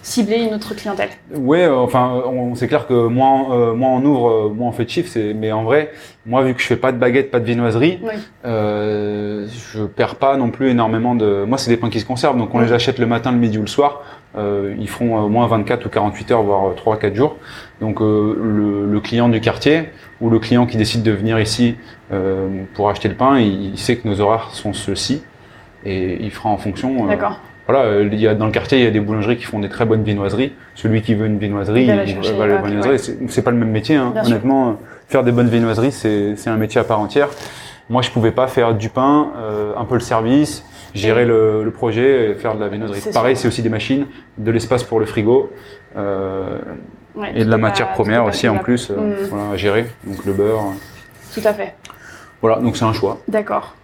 cibler 0.01 0.37
une 0.45 0.55
autre 0.55 0.75
clientèle? 0.75 1.11
Euh, 1.35 1.77
enfin, 1.77 2.23
on, 2.25 2.55
c'est 2.55 2.69
clair 2.69 2.87
que 2.87 2.95
moins, 3.09 3.53
euh, 3.53 3.75
moins 3.75 3.91
on 3.91 4.05
ouvre, 4.05 4.31
euh, 4.31 4.49
moins 4.49 4.69
on 4.69 4.73
fait 4.73 4.85
de 4.85 4.91
chiffres. 4.91 5.11
c'est- 5.13 5.35
Mais 5.35 5.53
en 5.53 5.65
vrai, 5.65 5.91
moi, 6.25 6.43
vu 6.45 6.55
que 6.55 6.63
je 6.63 6.67
fais 6.67 6.77
pas 6.77 6.93
de 6.93 6.97
baguette, 6.99 7.31
pas 7.31 7.41
de 7.41 7.45
viennoiserie, 7.45 7.99
Oui. 8.03 8.13
euh, 8.47 9.47
je 9.75 9.83
perds 9.85 10.17
pas 10.17 10.37
non 10.37 10.51
plus 10.51 10.71
énormément 10.71 11.15
de. 11.15 11.45
Moi, 11.47 11.59
c'est 11.59 11.71
des 11.71 11.77
pains 11.77 11.91
qui 11.91 12.01
se 12.01 12.07
conservent, 12.07 12.39
donc 12.39 12.55
on 12.55 12.59
les 12.61 12.73
achète 12.73 12.99
le 12.99 13.07
matin, 13.07 13.33
le 13.33 13.39
midi 13.39 13.59
ou 13.59 13.63
le 13.63 13.67
soir. 13.67 14.03
Euh, 14.37 14.75
ils 14.79 14.89
font 14.89 15.17
au 15.19 15.29
moins 15.29 15.47
24 15.47 15.87
ou 15.87 15.89
48 15.89 16.31
heures, 16.33 16.43
voire 16.43 16.75
3-4 16.75 17.15
jours. 17.15 17.37
Donc, 17.81 18.01
euh, 18.01 18.37
le, 18.41 18.87
le 18.87 19.01
client 19.01 19.29
du 19.29 19.41
quartier 19.41 19.85
ou 20.21 20.29
le 20.31 20.39
client 20.39 20.67
qui 20.67 20.77
décide 20.77 21.03
de 21.03 21.11
venir 21.13 21.41
ici 21.41 21.77
euh, 22.13 22.47
pour 22.75 22.91
acheter 22.91 23.09
le 23.09 23.15
pain, 23.15 23.39
il, 23.39 23.71
il 23.73 23.79
sait 23.79 23.97
que 23.97 24.07
nos 24.07 24.21
horaires 24.21 24.51
sont 24.53 24.73
ceux-ci 24.75 25.23
et 25.85 26.19
il 26.23 26.31
fera 26.31 26.51
en 26.51 26.59
fonction. 26.59 27.05
euh, 27.05 27.09
D'accord. 27.09 27.41
voilà, 27.67 27.85
euh, 27.85 28.09
il 28.13 28.21
y 28.21 28.27
a, 28.29 28.35
dans 28.35 28.47
le 28.47 28.53
quartier, 28.53 28.79
il 28.79 28.85
y 28.85 28.87
a 28.87 28.91
des 28.91 29.01
boulangeries 29.01 29.39
qui 29.39 29.45
font 29.45 29.61
des 29.61 29.69
très 29.71 29.87
bonnes 29.87 30.03
viennoiseries. 30.03 30.53
Celui 30.75 31.01
qui 31.03 31.15
veut 31.15 31.27
une 31.27 31.39
viennoiserie, 31.39 31.85
Il 31.85 31.87
va 31.87 31.95
il 32.05 32.43
à 32.43 32.47
la 32.47 32.57
viennoiserie. 32.63 32.99
C'est- 32.99 33.19
C'est 33.29 33.43
pas 33.43 33.51
le 33.51 33.57
même 33.57 33.71
métier, 33.71 33.97
hein. 33.97 34.13
Honnêtement. 34.27 34.69
euh, 34.69 34.73
Faire 35.09 35.25
des 35.25 35.33
bonnes 35.33 35.49
viennoiseries, 35.49 35.91
c'est 35.93 36.37
c'est 36.37 36.51
un 36.51 36.59
métier 36.59 36.79
à 36.81 36.85
part 36.85 37.01
entière. 37.01 37.29
Moi, 37.89 38.03
je 38.03 38.11
pouvais 38.11 38.31
pas 38.33 38.47
faire 38.47 38.75
du 38.75 38.91
pain, 38.91 39.29
euh, 39.39 39.73
un 39.75 39.87
peu 39.87 39.95
le 39.95 40.01
service, 40.01 40.63
gérer 40.95 41.25
le, 41.25 41.65
le 41.65 41.71
projet, 41.71 42.31
et 42.31 42.35
faire 42.35 42.55
de 42.57 42.65
la. 42.65 42.71
C'est 42.95 43.13
Pareil, 43.13 43.37
c'est 43.37 43.49
aussi 43.49 43.63
des 43.63 43.69
machines, 43.69 44.07
de 44.39 44.51
l'espace 44.51 44.85
pour 44.85 45.01
le 45.01 45.07
frigo 45.07 45.51
euh, 45.97 46.59
Ouais, 47.15 47.33
et 47.35 47.45
de 47.45 47.51
la 47.51 47.59
matière 47.59 47.89
pas- 47.89 47.95
première 47.95 48.25
aussi 48.27 48.49
en 48.49 48.59
plus, 48.59 48.91
euh, 48.91 48.95
Mm. 48.95 49.15
voilà, 49.31 49.51
à 49.53 49.57
gérer. 49.57 49.87
Donc 50.05 50.25
le 50.25 50.33
beurre, 50.33 50.63
Tout 51.35 51.41
à 51.45 51.53
fait. 51.53 51.75
voilà. 52.41 52.57
Donc 52.61 52.77
c'est 52.77 52.85
un 52.85 52.93
choix. 52.93 53.19
D'accord. 53.27 53.75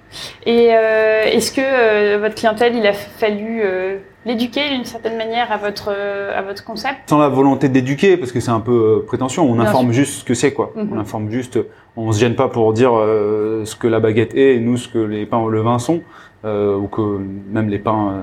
Et 0.47 0.69
euh, 0.73 1.25
est-ce 1.25 1.51
que 1.51 1.61
euh, 1.61 2.19
votre 2.21 2.37
clientèle, 2.37 2.77
il 2.77 2.87
a 2.87 2.93
fallu 2.93 3.63
euh, 3.65 3.97
l'éduquer 4.25 4.69
d'une 4.71 4.85
certaine 4.85 5.17
manière 5.17 5.51
à 5.51 5.57
votre, 5.57 5.89
à 5.91 6.41
votre 6.43 6.65
concept? 6.65 7.11
Sans 7.11 7.19
la 7.19 7.29
volonté 7.29 7.69
d'éduquer, 7.69 8.17
parce 8.17 8.31
que 8.31 8.39
c'est 8.39 8.53
un 8.53 8.61
peu 8.61 9.03
prétentieux, 9.09 9.43
on 9.43 9.55
Bien 9.55 9.65
informe 9.65 9.91
juste 9.91 10.21
ce 10.21 10.25
que 10.25 10.35
c'est, 10.35 10.53
quoi. 10.53 10.73
Mhm. 10.77 10.91
On 10.93 10.99
informe 11.01 11.31
juste, 11.33 11.59
on 11.97 12.13
se 12.13 12.21
gêne 12.21 12.37
pas 12.37 12.47
pour 12.47 12.73
dire 12.73 12.93
ce 12.93 13.75
que 13.75 13.89
la 13.89 13.99
baguette 13.99 14.37
est 14.37 14.55
et 14.55 14.61
nous 14.61 14.77
ce 14.77 14.87
que 14.89 14.99
les 14.99 15.27
pains 15.27 15.39
au 15.39 15.49
levain 15.51 15.81
sont, 15.81 16.03
ou 16.45 16.87
que 16.89 17.19
même 17.51 17.69
les 17.69 17.79
pains 17.79 18.23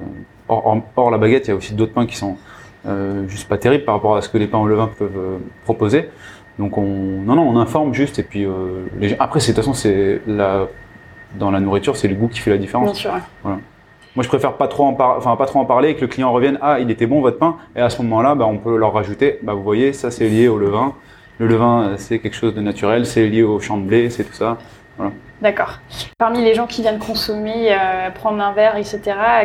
euh, 0.49 0.55
hors, 0.95 1.11
la 1.11 1.17
baguette, 1.17 1.47
il 1.47 1.51
y 1.51 1.53
a 1.53 1.55
aussi 1.55 1.73
d'autres 1.73 1.93
pains 1.93 2.05
qui 2.05 2.15
sont 2.17 2.37
euh, 2.87 3.27
juste 3.27 3.47
pas 3.47 3.57
terribles 3.57 3.85
par 3.85 3.95
rapport 3.95 4.15
à 4.15 4.21
ce 4.21 4.29
que 4.29 4.37
les 4.37 4.47
pains 4.47 4.57
au 4.59 4.67
levain 4.67 4.89
peuvent 4.97 5.11
euh, 5.17 5.37
proposer. 5.63 6.09
Donc 6.59 6.77
on, 6.77 6.83
non, 7.25 7.35
non, 7.35 7.47
on 7.47 7.57
informe 7.57 7.93
juste 7.93 8.19
et 8.19 8.23
puis 8.23 8.45
euh, 8.45 8.85
les 8.99 9.09
gens- 9.09 9.15
après, 9.19 9.39
de 9.39 9.45
toute 9.45 9.55
façon, 9.55 9.73
c'est 9.73 10.21
la 10.27 10.67
dans 11.39 11.49
la 11.49 11.59
nourriture, 11.61 11.95
c'est 11.95 12.09
le 12.09 12.15
goût 12.15 12.27
qui 12.27 12.39
fait 12.39 12.51
la 12.51 12.57
différence. 12.57 12.91
Bien 12.91 12.93
sûr. 12.93 13.11
ouais. 13.45 13.53
Moi, 14.17 14.23
je 14.23 14.27
préfère 14.27 14.53
pas 14.57 14.67
trop 14.67 14.83
en 14.83 14.93
par- 14.93 15.15
enfin 15.17 15.37
pas 15.37 15.45
trop 15.45 15.59
en 15.59 15.65
parler 15.65 15.91
et 15.91 15.95
que 15.95 16.01
le 16.01 16.07
client 16.07 16.29
revienne. 16.33 16.59
Ah, 16.61 16.79
il 16.81 16.91
était 16.91 17.05
bon 17.07 17.21
votre 17.21 17.37
pain. 17.37 17.55
Et 17.77 17.79
à 17.79 17.89
ce 17.89 18.01
moment-là, 18.01 18.35
bah, 18.35 18.45
on 18.45 18.57
peut 18.57 18.75
leur 18.75 18.91
rajouter. 18.91 19.39
Bah, 19.41 19.53
vous 19.53 19.63
voyez, 19.63 19.93
ça 19.93 20.11
c'est 20.11 20.27
lié 20.27 20.49
au 20.49 20.57
levain. 20.57 20.93
Le 21.39 21.47
levain, 21.47 21.83
euh, 21.83 21.93
c'est 21.97 22.19
quelque 22.19 22.35
chose 22.35 22.53
de 22.53 22.59
naturel. 22.59 23.05
C'est 23.05 23.25
lié 23.27 23.43
au 23.43 23.61
champ 23.61 23.77
de 23.77 23.83
blé, 23.85 24.09
c'est 24.09 24.25
tout 24.25 24.33
ça. 24.33 24.57
D'accord. 25.41 25.79
Parmi 26.19 26.43
les 26.43 26.53
gens 26.53 26.67
qui 26.67 26.81
viennent 26.81 26.99
consommer, 26.99 27.71
euh, 27.71 28.11
prendre 28.13 28.41
un 28.43 28.53
verre, 28.53 28.75
etc., 28.77 29.01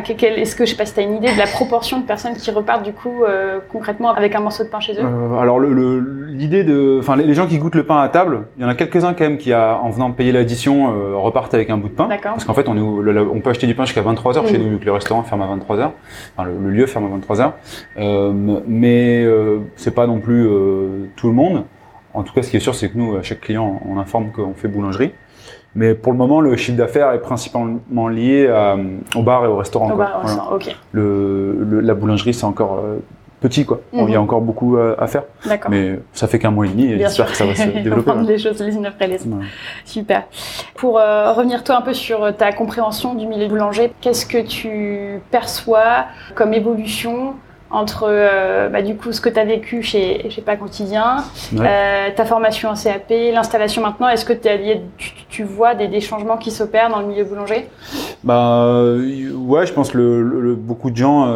est-ce 0.06 0.54
que, 0.54 0.66
je 0.66 0.70
sais 0.70 0.76
pas 0.76 0.84
si 0.84 0.92
tu 0.92 1.00
as 1.00 1.04
une 1.04 1.14
idée 1.16 1.32
de 1.32 1.38
la 1.38 1.46
proportion 1.46 1.98
de 2.00 2.04
personnes 2.06 2.34
qui 2.34 2.50
repartent 2.50 2.82
du 2.82 2.92
coup 2.92 3.24
euh, 3.24 3.60
concrètement 3.72 4.12
avec 4.12 4.34
un 4.34 4.40
morceau 4.40 4.64
de 4.64 4.68
pain 4.68 4.80
chez 4.80 4.92
eux? 4.94 5.04
Euh, 5.04 5.38
alors 5.38 5.58
le- 5.58 5.72
le- 5.72 6.26
l'idée 6.26 6.64
de, 6.64 6.98
enfin 7.00 7.16
les, 7.16 7.24
les 7.24 7.32
gens 7.34 7.46
qui 7.46 7.56
goûtent 7.58 7.74
le 7.76 7.84
pain 7.86 7.96
à 8.02 8.08
table, 8.10 8.42
il 8.58 8.62
y 8.62 8.66
en 8.66 8.68
a 8.68 8.74
quelques-uns 8.74 9.14
quand 9.14 9.24
même 9.24 9.38
qui, 9.38 9.52
a, 9.54 9.78
en 9.82 9.88
venant 9.88 10.10
payer 10.12 10.32
l'addition, 10.32 10.92
euh, 10.94 11.16
repartent 11.16 11.54
avec 11.54 11.70
un 11.70 11.78
bout 11.78 11.88
de 11.88 11.94
pain. 11.94 12.08
D'accord. 12.08 12.32
Parce 12.32 12.44
qu'en 12.44 12.54
fait, 12.54 12.68
on, 12.68 12.74
est 12.76 13.02
le- 13.02 13.28
on 13.30 13.40
peut 13.40 13.50
acheter 13.50 13.66
du 13.66 13.74
pain 13.74 13.86
jusqu'à 13.86 14.02
23 14.02 14.36
heures 14.36 14.46
chez 14.46 14.58
nous, 14.58 14.68
vu 14.68 14.78
que 14.78 14.84
le 14.84 14.92
restaurant 14.92 15.22
ferme 15.22 15.40
à 15.42 15.46
23 15.46 15.78
heures. 15.78 15.92
Enfin, 16.36 16.46
le, 16.48 16.58
le 16.62 16.70
lieu 16.70 16.86
ferme 16.86 17.06
à 17.06 17.08
23 17.08 17.40
heures. 17.40 17.54
Euh, 17.96 18.32
mais 18.66 19.24
euh, 19.24 19.60
c'est 19.76 19.94
pas 19.94 20.06
non 20.06 20.18
plus 20.20 20.46
euh, 20.46 21.06
tout 21.16 21.28
le 21.28 21.34
monde. 21.34 21.64
En 22.12 22.22
tout 22.22 22.32
cas, 22.34 22.42
ce 22.42 22.50
qui 22.50 22.56
est 22.56 22.60
sûr, 22.60 22.74
c'est 22.74 22.88
que 22.90 22.96
nous, 22.98 23.16
à 23.16 23.22
chaque 23.22 23.40
client, 23.40 23.80
on 23.86 23.98
informe 23.98 24.30
qu'on 24.30 24.54
fait 24.54 24.68
boulangerie. 24.68 25.12
Mais 25.76 25.94
pour 25.94 26.10
le 26.12 26.18
moment, 26.18 26.40
le 26.40 26.56
chiffre 26.56 26.76
d'affaires 26.78 27.12
est 27.12 27.20
principalement 27.20 28.08
lié 28.08 28.48
à, 28.48 28.76
au 29.14 29.22
bar 29.22 29.44
et 29.44 29.48
au 29.48 29.56
restaurant. 29.56 29.90
Au 29.92 29.96
bar, 29.96 30.20
Voilà. 30.24 30.44
Le, 30.92 31.56
le- 31.60 31.80
la 31.80 31.94
boulangerie, 31.94 32.32
c'est 32.34 32.44
encore 32.46 32.80
euh, 32.82 32.96
petit, 33.40 33.64
quoi. 33.66 33.80
Il 33.92 33.98
y 33.98 34.02
a 34.02 34.06
Mhm. 34.06 34.16
encore 34.24 34.40
beaucoup 34.40 34.76
euh, 34.78 34.94
à 34.98 35.06
faire. 35.06 35.24
D'accord. 35.46 35.70
Mais 35.70 36.00
ça 36.14 36.26
fait 36.26 36.38
qu'un 36.38 36.50
mois 36.50 36.64
et 36.66 36.70
demi 36.70 36.86
et 36.86 36.98
j'espère 36.98 37.30
que 37.30 37.36
ça 37.36 37.44
va 37.44 37.54
se 37.54 37.68
développer. 37.84 38.10
prendre 38.10 38.26
les 38.26 38.38
choses 38.38 38.60
les 38.62 38.74
unes 38.74 38.86
après 38.86 39.06
les 39.06 39.16
autres. 39.16 39.36
Super. 39.84 40.24
Pour 40.74 40.98
euh, 40.98 41.32
revenir 41.32 41.62
toi 41.62 41.76
un 41.76 41.82
peu 41.82 41.92
sur 41.92 42.34
ta 42.36 42.52
compréhension 42.52 43.14
du 43.14 43.26
milieu 43.26 43.46
boulanger, 43.46 43.92
qu'est-ce 44.00 44.24
que 44.26 44.42
tu 44.46 45.20
perçois 45.30 46.06
comme 46.34 46.54
évolution 46.54 47.34
entre 47.70 48.04
euh, 48.08 48.68
bah, 48.68 48.80
du 48.82 48.94
coup 48.96 49.10
ce 49.12 49.20
que 49.20 49.28
tu 49.28 49.38
as 49.40 49.44
vécu 49.44 49.82
chez, 49.82 50.30
chez 50.30 50.40
Pas 50.40 50.56
Quotidien, 50.56 51.16
Ouais. 51.52 51.66
euh, 51.66 52.08
ta 52.14 52.24
formation 52.24 52.68
en 52.70 52.74
CAP, 52.74 53.10
l'installation 53.32 53.82
maintenant, 53.82 54.08
est-ce 54.08 54.24
que 54.24 54.32
lié- 54.32 54.82
tu, 54.96 55.12
tu 55.28 55.42
vois 55.44 55.74
des, 55.74 55.88
des 55.88 56.00
changements 56.00 56.36
qui 56.36 56.50
s'opèrent 56.50 56.88
dans 56.90 57.00
le 57.00 57.06
milieu 57.06 57.24
boulanger? 57.24 57.66
Bah 58.22 58.62
euh, 58.62 59.32
ouais, 59.34 59.66
je 59.66 59.72
pense 59.72 59.90
que 59.90 59.98
le, 59.98 60.54
beaucoup 60.54 60.90
de 60.90 60.96
gens 60.96 61.26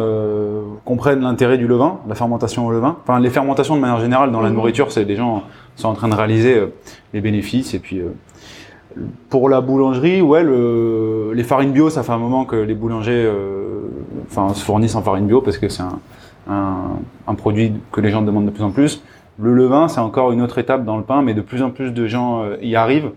comprennent 0.85 1.21
l'intérêt 1.21 1.57
du 1.57 1.67
levain, 1.67 1.99
la 2.07 2.15
fermentation 2.15 2.65
au 2.65 2.71
levain. 2.71 2.97
Enfin, 3.03 3.19
les 3.19 3.29
fermentations 3.29 3.75
de 3.75 3.81
manière 3.81 3.99
générale 3.99 4.31
dans 4.31 4.41
la 4.41 4.49
Mhm. 4.49 4.55
nourriture, 4.55 4.91
c'est 4.91 5.05
des 5.05 5.15
gens 5.17 5.43
sont 5.75 5.89
en 5.89 5.93
train 5.93 6.07
de 6.07 6.15
réaliser 6.15 6.61
les 7.13 7.21
bénéfices. 7.21 7.73
Et 7.73 7.79
puis 7.79 8.01
pour 9.29 9.47
la 9.49 9.61
boulangerie, 9.61 10.21
ouais, 10.21 10.43
le, 10.43 11.31
les 11.33 11.43
farines 11.43 11.71
bio, 11.71 11.89
ça 11.89 12.03
fait 12.03 12.11
un 12.11 12.17
moment 12.17 12.43
que 12.45 12.55
les 12.57 12.73
boulangers, 12.73 13.23
euh, 13.25 13.81
enfin, 14.29 14.53
se 14.53 14.63
fournissent 14.65 14.95
en 14.95 15.01
farine 15.01 15.27
bio 15.27 15.39
parce 15.41 15.57
que 15.57 15.69
c'est 15.69 15.81
un, 15.83 15.99
un, 16.49 16.97
un 17.27 17.35
produit 17.35 17.73
que 17.91 18.01
les 18.01 18.09
gens 18.09 18.21
demandent 18.21 18.45
de 18.45 18.51
plus 18.51 18.63
en 18.63 18.71
plus. 18.71 19.03
Le 19.39 19.53
levain, 19.55 19.87
c'est 19.87 19.99
encore 20.01 20.31
une 20.33 20.41
autre 20.41 20.57
étape 20.59 20.85
dans 20.85 20.97
le 20.97 21.03
pain, 21.03 21.21
mais 21.21 21.33
de 21.33 21.41
plus 21.41 21.63
en 21.63 21.71
plus 21.71 21.91
de 21.93 22.05
gens 22.05 22.43
euh, 22.43 22.57
y 22.61 22.75
arrivent 22.75 23.11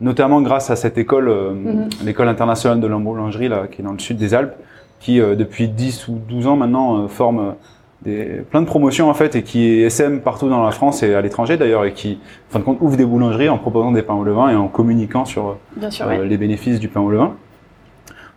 notamment 0.00 0.42
grâce 0.42 0.70
à 0.70 0.76
cette 0.76 0.98
école, 0.98 1.28
euh, 1.28 1.52
Mhm. 1.52 1.88
l'école 2.04 2.28
internationale 2.28 2.80
de 2.80 2.86
la 2.86 2.96
boulangerie, 2.98 3.48
là, 3.48 3.66
qui 3.70 3.80
est 3.80 3.84
dans 3.84 3.92
le 3.92 3.98
sud 3.98 4.16
des 4.18 4.34
Alpes, 4.34 4.54
qui 4.98 5.20
euh, 5.20 5.36
depuis 5.36 5.68
10 5.68 6.08
ou 6.08 6.18
12 6.28 6.46
ans 6.48 6.56
maintenant 6.56 7.08
forme 7.08 7.54
des, 8.02 8.42
plein 8.50 8.60
de 8.62 8.66
promotions 8.66 9.08
en 9.10 9.14
fait 9.14 9.36
et 9.36 9.42
qui 9.42 9.80
SM 9.82 10.20
partout 10.20 10.48
dans 10.48 10.62
la 10.64 10.70
France 10.72 11.02
et 11.02 11.14
à 11.14 11.20
l'étranger 11.20 11.56
d'ailleurs 11.56 11.84
et 11.84 11.92
qui, 11.92 12.18
en 12.48 12.52
fin 12.54 12.58
de 12.58 12.64
compte, 12.64 12.78
ouvre 12.80 12.96
des 12.96 13.04
boulangeries 13.06 13.48
en 13.48 13.56
proposant 13.58 13.92
des 13.92 14.02
pains 14.02 14.14
au 14.14 14.24
levain 14.24 14.50
et 14.50 14.56
en 14.56 14.68
communiquant 14.68 15.24
sur 15.24 15.56
Bien 15.76 15.90
sûr, 15.90 16.06
ouais. 16.06 16.26
les 16.26 16.36
bénéfices 16.36 16.80
du 16.80 16.88
pain 16.88 17.00
au 17.00 17.10
levain. 17.10 17.32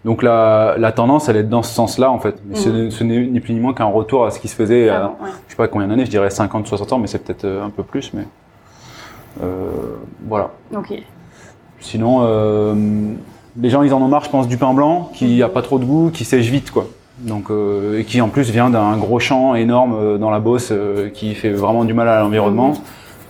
Donc 0.05 0.21
la, 0.21 0.75
la 0.77 0.91
tendance, 0.91 1.29
elle 1.29 1.37
est 1.37 1.43
dans 1.43 1.63
ce 1.63 1.73
sens-là 1.73 2.11
en 2.11 2.19
fait. 2.19 2.35
Mais 2.47 2.55
ce 2.55 2.69
Mhm. 2.69 2.75
n'est- 2.85 2.91
ce 2.91 3.03
n'est 3.03 3.19
ni 3.25 3.39
plus 3.39 3.53
ni 3.53 3.59
moins 3.59 3.73
qu'un 3.73 3.85
retour 3.85 4.25
à 4.25 4.31
ce 4.31 4.39
qui 4.39 4.47
se 4.49 4.55
faisait 4.55 4.89
à, 4.89 5.07
ouais. 5.07 5.29
je 5.47 5.51
sais 5.51 5.57
pas 5.57 5.67
combien 5.67 5.87
d'années, 5.87 6.05
je 6.05 6.09
dirais 6.11 6.29
50, 6.29 6.67
60 6.67 6.91
ans, 6.93 6.99
mais 6.99 7.07
c'est 7.07 7.19
peut-être 7.23 7.45
euh, 7.45 7.63
un 7.65 7.69
peu 7.69 7.83
plus, 7.83 8.11
mais 8.13 8.23
euh, 9.41 9.69
voilà. 10.27 10.51
Ok. 10.75 10.93
Sinon, 11.79 12.19
euh, 12.21 12.75
les 13.59 13.69
gens, 13.69 13.81
ils 13.83 13.93
en 13.93 14.01
ont 14.01 14.07
marre, 14.07 14.23
je 14.23 14.29
pense, 14.29 14.47
du 14.47 14.57
pain 14.57 14.73
blanc, 14.73 15.09
qui 15.13 15.41
a 15.43 15.49
pas 15.49 15.61
trop 15.61 15.79
de 15.79 15.85
goût, 15.85 16.09
qui 16.13 16.23
sèche 16.25 16.49
vite, 16.49 16.71
quoi. 16.71 16.85
Donc, 17.19 17.49
euh, 17.51 17.99
et 17.99 18.03
qui 18.05 18.19
en 18.21 18.29
plus 18.29 18.49
vient 18.49 18.69
d'un 18.69 18.97
gros 18.97 19.19
champ 19.19 19.55
énorme 19.55 20.17
dans 20.17 20.29
la 20.31 20.39
Beauce, 20.39 20.73
qui 21.13 21.35
fait 21.35 21.51
vraiment 21.51 21.85
du 21.85 21.93
mal 21.93 22.07
à 22.09 22.19
l'environnement, 22.21 22.73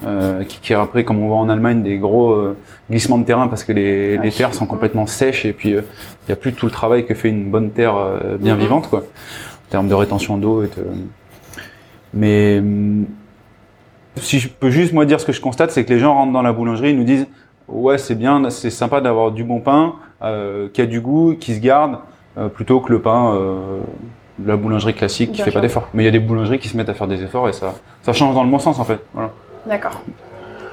euh, 0.05 0.43
qui, 0.43 0.59
qui 0.59 0.73
après, 0.73 1.03
comme 1.03 1.21
on 1.21 1.27
voit 1.27 1.37
en 1.37 1.49
Allemagne, 1.49 1.81
des 1.83 1.97
gros 1.97 2.31
euh, 2.31 2.57
glissements 2.93 3.17
de 3.17 3.25
terrain 3.25 3.47
parce 3.47 3.63
que 3.63 3.73
les, 3.73 4.17
Ouais. 4.17 4.23
les 4.25 4.31
terres 4.31 4.53
sont 4.53 4.65
complètement 4.65 5.05
sèches 5.05 5.45
et 5.45 5.53
puis 5.53 5.73
euh, 5.73 5.81
il 6.23 6.29
n'y 6.29 6.33
a 6.33 6.35
plus 6.37 6.53
tout 6.53 6.65
le 6.65 6.71
travail 6.71 7.05
que 7.05 7.13
fait 7.13 7.29
une 7.29 7.49
bonne 7.51 7.71
terre 7.71 7.95
euh, 7.97 8.37
bien 8.39 8.55
Mhm. 8.55 8.61
vivante, 8.61 8.89
quoi, 8.89 8.99
en 8.99 9.69
termes 9.71 9.87
de 9.89 9.93
rétention 9.93 10.37
d'eau. 10.37 10.63
Et 10.63 10.67
de... 10.67 10.85
Mais 12.13 12.59
hum, 12.59 13.05
si 14.17 14.39
je 14.39 14.47
peux 14.47 14.69
juste 14.69 14.93
moi 14.93 15.05
dire 15.05 15.19
ce 15.19 15.25
que 15.25 15.31
je 15.33 15.41
constate, 15.41 15.71
c'est 15.71 15.83
que 15.85 15.93
les 15.93 15.99
gens 15.99 16.13
rentrent 16.13 16.33
dans 16.33 16.41
la 16.43 16.53
boulangerie, 16.53 16.91
ils 16.91 16.97
nous 16.97 17.03
disent 17.03 17.27
ouais 17.67 17.97
c'est 17.97 18.15
bien, 18.15 18.49
c'est 18.49 18.69
sympa 18.69 19.01
d'avoir 19.01 19.31
du 19.31 19.43
bon 19.43 19.59
pain, 19.59 19.95
euh, 20.21 20.67
qui 20.73 20.81
a 20.81 20.85
du 20.85 21.01
goût, 21.01 21.35
qui 21.39 21.55
se 21.55 21.59
garde, 21.59 21.97
euh, 22.37 22.47
plutôt 22.49 22.79
que 22.79 22.91
le 22.91 23.01
pain 23.01 23.33
euh, 23.35 23.79
de 24.39 24.47
la 24.47 24.55
boulangerie 24.57 24.93
classique 24.93 25.31
qui 25.31 25.37
Bien 25.37 25.45
fait 25.45 25.51
sûr. 25.51 25.59
pas 25.59 25.61
d'efforts. 25.65 25.87
Mais 25.93 26.03
il 26.03 26.05
y 26.05 26.09
a 26.09 26.11
des 26.11 26.19
boulangeries 26.19 26.59
qui 26.59 26.67
se 26.67 26.77
mettent 26.77 26.89
à 26.89 26.93
faire 26.93 27.07
des 27.07 27.23
efforts 27.23 27.49
et 27.49 27.53
ça, 27.53 27.73
ça 28.03 28.13
change 28.13 28.35
dans 28.35 28.43
le 28.43 28.49
bon 28.49 28.59
sens 28.59 28.79
en 28.79 28.83
fait. 28.83 28.99
Voilà. 29.13 29.31
D'accord. 29.67 30.01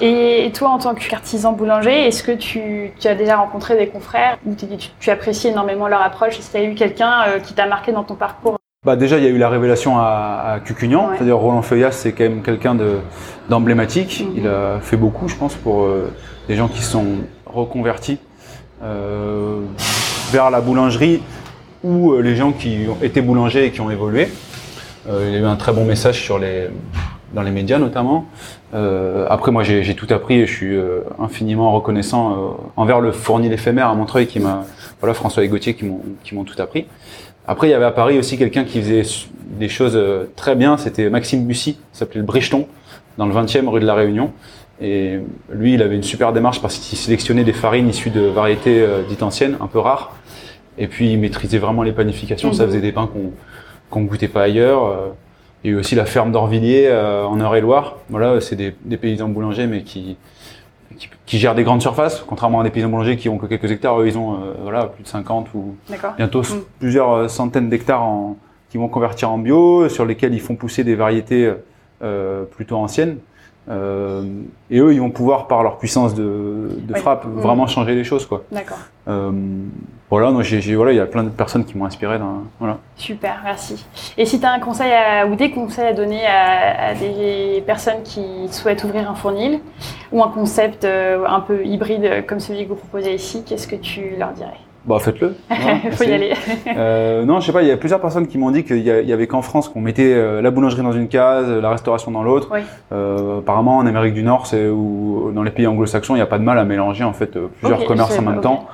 Et 0.01 0.51
toi, 0.55 0.71
en 0.71 0.79
tant 0.79 0.95
qu'artisan 0.95 1.53
boulanger, 1.53 2.07
est-ce 2.07 2.23
que 2.23 2.33
tu, 2.33 2.91
tu 2.99 3.07
as 3.09 3.15
déjà 3.15 3.37
rencontré 3.37 3.77
des 3.77 3.89
confrères 3.89 4.39
ou 4.47 4.55
tu, 4.55 4.67
tu- 4.79 4.89
tu 4.99 5.11
apprécies 5.11 5.49
énormément 5.49 5.89
leur 5.89 6.01
approche? 6.03 6.39
Est-ce 6.39 6.51
qu'il 6.51 6.63
y 6.63 6.65
a 6.65 6.69
eu 6.69 6.75
quelqu'un 6.75 7.13
euh, 7.29 7.39
qui 7.39 7.53
t'a 7.55 7.67
marqué 7.67 7.93
dans 7.93 8.05
ton 8.05 8.15
parcours? 8.15 8.57
Bah 8.87 8.97
déjà 8.97 9.19
il 9.19 9.25
y 9.25 9.27
a 9.27 9.31
eu 9.31 9.37
la 9.37 9.51
révélation 9.51 9.99
à, 9.99 10.55
à 10.55 10.61
Cucugnan, 10.61 11.09
Ouais. 11.11 11.17
c'est-à-dire 11.17 11.37
Roland 11.37 11.61
Feuillas 11.61 11.93
c'est 11.93 12.13
quand 12.13 12.25
même 12.25 12.41
quelqu'un 12.43 12.75
de 12.75 12.97
d'emblématique. 13.51 14.25
Mhm. 14.27 14.35
Il 14.39 14.49
a 14.49 14.81
fait 14.81 14.97
beaucoup 14.97 15.29
je 15.29 15.37
pense 15.37 15.55
pour 15.55 15.83
euh, 15.83 16.11
des 16.49 16.57
gens 16.57 16.69
qui 16.69 16.81
sont 16.83 17.05
reconvertis 17.45 18.19
euh, 18.83 19.61
vers 20.33 20.51
la 20.51 20.63
boulangerie 20.63 21.21
ou 21.85 22.17
les 22.17 22.37
gens 22.37 22.53
qui 22.53 22.87
ont 22.89 23.05
été 23.05 23.21
boulangers 23.21 23.67
et 23.67 23.71
qui 23.71 23.83
ont 23.83 23.91
évolué. 23.91 24.29
Il 25.09 25.31
y 25.31 25.37
a 25.37 25.41
eu 25.41 25.45
un 25.45 25.57
très 25.57 25.73
bon 25.73 25.85
message 25.85 26.23
sur 26.23 26.39
les 26.39 26.69
dans 27.35 27.43
les 27.43 27.51
médias 27.51 27.79
notamment. 27.79 28.27
Euh, 28.75 29.27
après 29.29 29.53
moi 29.53 29.63
j'ai 29.63 29.95
tout 29.95 30.07
appris 30.11 30.41
et 30.41 30.47
je 30.47 30.53
suis 30.53 30.77
euh, 30.77 31.01
infiniment 31.19 31.73
reconnaissant 31.73 32.33
euh, 32.33 32.37
envers 32.77 33.01
le 33.01 33.13
fournil 33.13 33.53
éphémère 33.53 33.89
à 33.89 33.95
Montreuil 33.95 34.27
qui 34.27 34.41
m'a 34.41 34.65
voilà 35.01 35.15
François 35.15 35.45
et 35.45 35.49
Gauthier 35.49 35.75
qui 35.75 35.85
m'ont 35.85 36.01
qui 36.25 36.35
m'ont 36.35 36.45
tout 36.45 36.61
appris. 36.61 36.87
Après, 37.49 37.67
il 37.67 37.71
y 37.71 37.75
avait 37.75 37.87
à 37.87 37.91
Paris 37.91 38.17
aussi 38.19 38.39
quelqu'un 38.39 38.63
qui 38.65 38.81
faisait 38.81 39.03
des 39.59 39.69
choses 39.69 39.97
euh, 39.97 40.31
très 40.37 40.55
bien. 40.55 40.77
C'était 40.77 41.11
Maxime 41.11 41.47
Bussy, 41.47 41.79
s'appelait 41.93 42.21
le 42.21 42.27
Bricheton, 42.27 42.69
dans 43.19 43.27
le 43.27 43.35
20e 43.35 43.67
rue 43.67 43.81
de 43.81 43.87
la 43.87 43.95
Réunion. 43.95 44.31
Et 44.81 45.19
lui, 45.51 45.75
il 45.75 45.83
avait 45.83 45.97
une 45.97 46.03
super 46.05 46.33
démarche 46.33 46.63
parce 46.63 46.79
qu'il 46.79 46.97
sélectionnait 46.97 47.43
des 47.43 47.53
farines 47.55 47.89
issues 47.89 48.11
de 48.11 48.21
variétés 48.21 48.81
euh, 48.81 49.03
dites 49.09 49.23
anciennes, 49.25 49.57
un 49.61 49.67
peu 49.67 49.79
rares. 49.81 50.13
Et 50.79 50.87
puis, 50.87 51.13
il 51.13 51.19
maîtrisait 51.19 51.59
vraiment 51.59 51.83
les 51.83 51.93
panifications. 51.93 52.53
Ça 52.53 52.63
Mhm. 52.65 52.69
faisait 52.69 52.81
des 52.83 52.93
pains 52.93 53.09
qu'on 53.13 53.33
qu'on 53.91 54.03
goûtait 54.03 54.29
pas 54.29 54.43
ailleurs. 54.43 55.13
Il 55.63 55.71
y 55.71 55.75
a 55.75 55.77
eu 55.77 55.81
aussi 55.81 55.95
la 55.95 56.07
ferme 56.07 56.33
d'Orvilliers 56.33 56.87
euh, 56.89 57.25
en 57.25 57.39
Eure-et-Loire. 57.39 57.97
Voilà, 58.09 58.41
c'est 58.41 58.57
des, 58.57 58.75
des 58.85 58.97
paysans 58.97 59.29
boulangers, 59.29 59.67
mais 59.67 59.83
qui, 59.83 60.17
qui, 60.97 61.09
qui 61.27 61.39
gèrent 61.39 61.55
des 61.55 61.65
grandes 61.65 61.83
surfaces, 61.83 62.25
contrairement 62.27 62.61
à 62.61 62.65
des 62.65 62.71
paysans 62.71 62.89
boulangers 62.89 63.17
qui 63.17 63.29
ont 63.29 63.37
que 63.39 63.47
quelques 63.47 63.71
hectares. 63.71 64.01
Eux, 64.01 64.07
ils 64.07 64.17
ont 64.19 64.35
euh, 64.35 64.55
voilà, 64.63 64.87
plus 64.87 65.03
de 65.03 65.09
50 65.09 65.49
ou 65.55 65.77
bientôt 66.17 66.43
Mm. 66.43 66.63
plusieurs 66.79 67.13
euh, 67.13 67.29
centaines 67.29 67.69
d'hectares 67.69 68.09
qui 68.71 68.79
vont 68.79 68.89
convertir 68.89 69.31
en 69.31 69.39
bio, 69.39 69.89
sur 69.89 70.05
lesquels 70.07 70.33
ils 70.33 70.41
font 70.41 70.55
pousser 70.55 70.85
des 70.85 70.95
variétés 70.95 71.53
euh, 72.03 72.45
plutôt 72.45 72.77
anciennes. 72.77 73.19
Euh, 73.71 74.25
et 74.71 74.79
eux, 74.81 74.93
ils 74.93 75.01
vont 75.01 75.11
pouvoir, 75.11 75.47
par 75.47 75.63
leur 75.63 75.79
puissance 75.79 76.15
de, 76.15 76.23
de 76.83 76.95
Oui. 76.95 77.01
frappe, 77.01 77.25
Mm. 77.25 77.41
vraiment 77.41 77.67
changer 77.69 77.95
les 77.95 78.03
choses. 78.05 78.27
Quoi. 78.27 78.43
D'accord. 78.51 78.79
Euh, 79.09 79.31
voilà, 80.11 80.33
donc 80.33 80.43
j'ai, 80.43 80.61
j'ai- 80.61 80.75
voilà, 80.75 80.91
il 80.93 80.97
y 80.97 81.01
a 81.01 81.07
plein 81.07 81.23
de 81.23 81.29
personnes 81.29 81.65
qui 81.65 81.79
m'ont 81.79 81.85
inspiré. 81.85 82.19
Dans, 82.19 82.43
voilà. 82.59 82.79
Super, 82.97 83.41
merci. 83.45 83.87
Et 84.19 84.25
si 84.27 84.41
tu 84.41 84.47
as 84.47 84.53
un 84.53 84.59
conseil 84.59 84.93
à- 84.93 85.27
ou 85.27 85.37
des 85.37 85.51
conseils 85.53 85.87
à 85.87 85.93
donner 85.93 86.27
à, 86.27 86.89
à 86.89 86.95
des 86.95 87.63
personnes 87.65 88.03
qui 88.03 88.49
souhaitent 88.51 88.83
ouvrir 88.83 89.09
un 89.09 89.15
fournil 89.15 89.61
ou 90.11 90.23
un 90.25 90.29
concept 90.29 90.85
euh, 90.85 91.25
un 91.29 91.41
peu 91.41 91.65
hybride 91.65 92.27
comme 92.27 92.41
celui 92.41 92.65
que 92.65 92.71
vous 92.71 92.75
proposez 92.77 93.15
ici, 93.15 93.45
qu'est-ce 93.47 93.69
que 93.69 93.77
tu 93.77 94.17
leur 94.19 94.33
dirais? 94.33 94.59
Bah, 94.87 94.99
faites-le. 94.99 95.35
Il 95.85 95.93
faut 95.93 96.05
y 96.05 96.13
aller. 96.13 96.33
Euh, 96.67 97.25
non, 97.25 97.41
je 97.41 97.47
sais 97.47 97.53
pas, 97.53 97.63
il 97.63 97.69
y 97.69 97.71
a 97.71 97.77
plusieurs 97.77 98.01
personnes 98.01 98.27
qui 98.27 98.39
m'ont 98.39 98.51
dit 98.51 98.65
qu'il 98.65 98.79
y, 98.79 99.13
avait 99.13 99.27
qu'en 99.27 99.43
France 99.43 99.69
qu'on 99.69 99.81
mettait 99.81 100.15
euh, 100.15 100.41
la 100.41 100.51
boulangerie 100.51 100.83
dans 100.83 100.93
une 100.93 101.09
case, 101.09 101.51
la 101.51 101.71
restauration 101.71 102.11
dans 102.11 102.23
l'autre. 102.23 102.49
Oui. 102.53 102.61
Euh, 102.93 103.41
apparemment, 103.41 103.77
en 103.79 103.87
Amérique 103.87 104.15
du 104.15 104.23
Nord, 104.23 104.47
c'est 104.47 104.69
ou 104.69 105.31
dans 105.35 105.43
les 105.43 105.51
pays 105.51 105.67
anglo-saxons, 105.67 106.15
il 106.15 106.19
n'y 106.19 106.23
a 106.23 106.27
pas 106.27 106.39
de 106.39 106.45
mal 106.45 106.59
à 106.59 106.65
mélanger 106.65 107.05
en 107.05 107.13
fait 107.13 107.39
plusieurs 107.61 107.85
commerces 107.85 108.19
en 108.19 108.23
même 108.23 108.41
temps. 108.41 108.67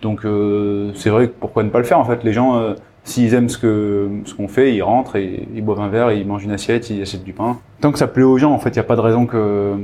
Donc 0.00 0.24
euh, 0.24 0.92
c'est 0.94 1.10
vrai 1.10 1.28
que 1.28 1.34
pourquoi 1.38 1.62
ne 1.62 1.68
pas 1.68 1.78
le 1.78 1.84
faire 1.84 1.98
en 1.98 2.04
fait? 2.04 2.24
Les 2.24 2.32
gens, 2.32 2.74
s'ils 3.04 3.34
aiment 3.34 3.50
ce 3.50 3.58
que 3.58 4.08
ce 4.24 4.34
qu'on 4.34 4.48
fait, 4.48 4.74
ils 4.74 4.82
rentrent 4.82 5.16
et 5.16 5.46
ils 5.54 5.62
boivent 5.62 5.80
un 5.80 5.88
verre, 5.88 6.12
ils 6.12 6.26
mangent 6.26 6.44
une 6.44 6.52
assiette, 6.52 6.88
ils 6.88 7.02
achètent 7.02 7.24
du 7.24 7.34
pain. 7.34 7.58
Tant 7.82 7.92
que 7.92 7.98
ça 7.98 8.06
plaît 8.06 8.22
aux 8.22 8.38
gens, 8.38 8.52
en 8.52 8.58
fait, 8.58 8.70
il 8.70 8.74
n'y 8.74 8.80
a 8.80 8.84
pas 8.84 8.96
de 8.96 9.02
raison 9.02 9.26
que 9.26 9.74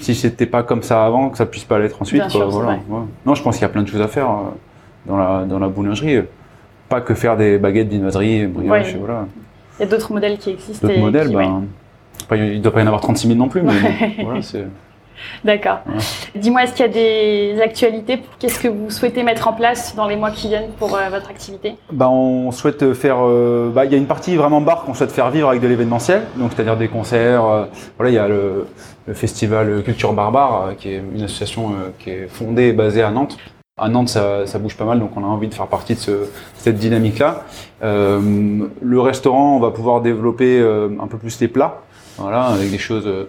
si 0.00 0.16
c'était 0.16 0.46
pas 0.46 0.64
comme 0.64 0.82
ça 0.82 1.04
avant, 1.06 1.30
que 1.30 1.38
ça 1.38 1.46
puisse 1.46 1.64
pas 1.64 1.78
l'être 1.78 2.02
ensuite. 2.02 2.20
Bien 2.20 2.28
quoi, 2.28 2.40
sûr, 2.40 2.50
c'est 2.50 2.58
voilà. 2.58 2.72
vrai. 2.72 2.80
Ouais. 2.88 3.04
Non, 3.26 3.36
je 3.36 3.42
pense 3.44 3.54
qu'il 3.56 3.62
y 3.62 3.66
a 3.66 3.68
plein 3.68 3.82
de 3.82 3.88
choses 3.88 4.02
à 4.02 4.08
faire 4.08 4.28
dans 5.06 5.16
la 5.16 5.44
dans 5.44 5.58
la 5.58 5.68
boulangerie. 5.68 6.22
Pas 6.88 7.00
que 7.00 7.14
faire 7.14 7.36
des 7.36 7.58
baguettes, 7.58 7.88
viennoiseries, 7.88 8.46
brioches, 8.46 8.70
Ouais. 8.88 8.90
et 8.92 8.98
voilà. 8.98 9.26
Il 9.78 9.82
y 9.82 9.86
a 9.86 9.88
d'autres 9.90 10.12
modèles 10.12 10.38
qui 10.38 10.50
existent. 10.50 10.86
D'autres 10.86 11.00
modèles, 11.00 11.28
qui- 11.28 11.34
ben, 11.34 11.62
ouais. 12.30 12.54
il 12.54 12.62
doit 12.62 12.72
pas 12.72 12.80
y 12.80 12.82
en 12.84 12.86
avoir 12.86 13.00
36 13.00 13.26
000 13.28 13.38
non 13.38 13.48
plus, 13.48 13.62
mais 13.62 13.72
bon, 13.72 13.88
voilà, 14.24 14.42
c'est. 14.42 14.64
D'accord. 15.44 15.78
Ouais. 15.86 15.94
Dis-moi, 16.34 16.64
est-ce 16.64 16.74
qu'il 16.74 16.84
y 16.84 16.88
a 16.88 16.92
des 16.92 17.60
actualités 17.62 18.20
Qu'est-ce 18.38 18.60
que 18.60 18.68
vous 18.68 18.90
souhaitez 18.90 19.22
mettre 19.22 19.48
en 19.48 19.52
place 19.54 19.94
dans 19.96 20.06
les 20.06 20.16
mois 20.16 20.30
qui 20.30 20.48
viennent 20.48 20.70
pour 20.78 20.94
euh, 20.94 21.08
votre 21.08 21.30
activité? 21.30 21.76
Bah, 21.92 22.08
on 22.10 22.50
souhaite 22.50 22.92
faire. 22.94 23.16
euh, 23.20 23.70
bah, 23.74 23.84
il 23.86 23.92
y 23.92 23.94
a 23.94 23.98
une 23.98 24.06
partie 24.06 24.36
vraiment 24.36 24.60
bar 24.60 24.84
qu'on 24.84 24.92
souhaite 24.92 25.12
faire 25.12 25.30
vivre 25.30 25.48
avec 25.48 25.62
de 25.62 25.68
l'événementiel, 25.68 26.22
donc 26.36 26.50
c'est-à-dire 26.54 26.76
des 26.76 26.88
concerts. 26.88 27.44
euh, 27.44 27.64
voilà, 27.96 28.10
il 28.10 28.14
y 28.14 28.18
a 28.18 28.28
le, 28.28 28.66
le 29.06 29.14
festival 29.14 29.82
Culture 29.84 30.12
Barbare, 30.12 30.66
euh, 30.68 30.74
qui 30.74 30.90
est 30.90 31.02
une 31.14 31.22
association 31.22 31.70
euh, 31.70 31.90
qui 31.98 32.10
est 32.10 32.28
fondée 32.28 32.64
et 32.64 32.72
basée 32.72 33.02
à 33.02 33.10
Nantes. 33.10 33.38
À 33.76 33.88
Nantes, 33.88 34.08
ça, 34.08 34.46
ça 34.46 34.60
bouge 34.60 34.76
pas 34.76 34.84
mal, 34.84 35.00
donc 35.00 35.16
on 35.16 35.24
a 35.24 35.26
envie 35.26 35.48
de 35.48 35.54
faire 35.54 35.66
partie 35.66 35.94
de 35.94 35.98
ce, 35.98 36.12
cette 36.54 36.76
dynamique-là. 36.76 37.42
Euh, 37.82 38.20
le 38.80 39.00
restaurant, 39.00 39.56
on 39.56 39.58
va 39.58 39.72
pouvoir 39.72 40.00
développer 40.00 40.60
euh, 40.60 40.90
un 41.00 41.08
peu 41.08 41.18
plus 41.18 41.40
les 41.40 41.48
plats. 41.48 41.80
Voilà, 42.16 42.44
avec 42.44 42.70
des 42.70 42.78
choses 42.78 43.02
euh, 43.08 43.24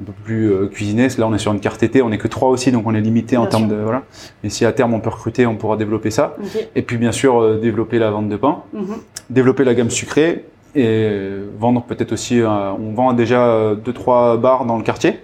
un 0.00 0.04
peu 0.04 0.12
plus 0.22 0.52
euh, 0.52 0.66
cuisinées. 0.68 1.08
Là, 1.18 1.26
on 1.26 1.34
est 1.34 1.38
sur 1.38 1.52
une 1.52 1.58
carte 1.58 1.82
été, 1.82 2.00
on 2.00 2.12
est 2.12 2.18
que 2.18 2.28
trois 2.28 2.48
aussi, 2.50 2.70
donc 2.70 2.86
on 2.86 2.94
est 2.94 3.00
limité 3.00 3.36
en 3.36 3.46
termes 3.48 3.66
de 3.66 3.74
voilà. 3.74 4.02
Mais 4.44 4.50
si 4.50 4.64
à 4.64 4.70
terme 4.70 4.94
on 4.94 5.00
peut 5.00 5.10
recruter, 5.10 5.46
on 5.48 5.56
pourra 5.56 5.76
développer 5.76 6.12
ça. 6.12 6.36
Et 6.76 6.82
puis 6.82 6.96
bien 6.96 7.10
sûr 7.10 7.58
développer 7.58 7.98
la 7.98 8.12
vente 8.12 8.28
de 8.28 8.36
pain, 8.36 8.58
Mhm. 8.72 8.98
développer 9.30 9.64
la 9.64 9.74
gamme 9.74 9.90
sucrée 9.90 10.44
et 10.76 11.10
vendre 11.58 11.82
peut-être 11.82 12.12
aussi. 12.12 12.40
euh, 12.40 12.70
on 12.78 12.92
vend 12.94 13.12
déjà 13.14 13.74
deux 13.74 13.92
trois 13.92 14.36
bars 14.36 14.64
dans 14.64 14.76
le 14.76 14.84
quartier. 14.84 15.18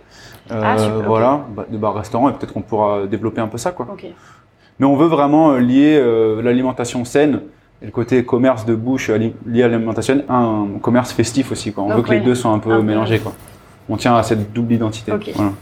Euh, 0.51 0.61
Ah, 0.63 0.77
voilà, 1.07 1.47
bah, 1.57 1.65
des 1.71 1.79
bars 1.79 1.95
restaurants 1.95 2.29
et 2.29 2.33
peut-être 2.33 2.53
qu'on 2.53 2.61
pourra 2.63 3.07
développer 3.07 3.41
un 3.41 3.47
peu 3.47 3.57
ça 3.57 3.71
quoi. 3.71 3.87
Mais 4.79 4.87
on 4.87 4.97
veut 4.97 5.07
vraiment 5.07 5.53
euh, 5.53 5.59
lier 5.61 5.97
euh, 6.01 6.43
l'alimentation 6.43 7.05
saine 7.05 7.43
et 7.83 7.87
le 7.87 7.93
côté 7.93 8.25
commerce 8.25 8.65
de 8.67 8.75
bouche 8.75 9.11
ali- 9.11 9.35
lié 9.47 9.63
à 9.63 9.69
l'alimentation 9.69 10.23
à 10.29 10.37
un 10.37 10.67
commerce 10.81 11.13
festif 11.13 11.53
aussi. 11.53 11.73
Quoi. 11.73 11.85
On 11.85 11.89
Donc, 11.89 11.97
veut 11.99 12.03
que 12.03 12.09
ouais, 12.11 12.19
les 12.19 12.25
deux 12.25 12.35
soient 12.35 12.51
un 12.53 12.59
peu 12.59 12.81
mélangés. 12.83 13.19
Quoi. 13.21 13.33
On 13.89 13.97
tient 13.97 14.17
à 14.17 14.23
cette 14.23 14.53
double 14.53 14.73
identité. 14.73 15.13
Voilà. 15.35 15.53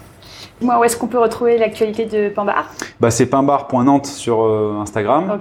Moi, 0.61 0.79
où 0.79 0.85
est-ce 0.85 0.97
qu'on 0.97 1.09
peut 1.09 1.19
retrouver 1.19 1.59
l'actualité 1.59 2.07
de 2.07 2.29
Pambar? 2.29 2.71
Bah, 3.01 3.11
c'est 3.11 3.27
painbar.nantes 3.27 4.07
sur 4.07 4.43
euh, 4.45 4.79
Instagram, 4.81 5.37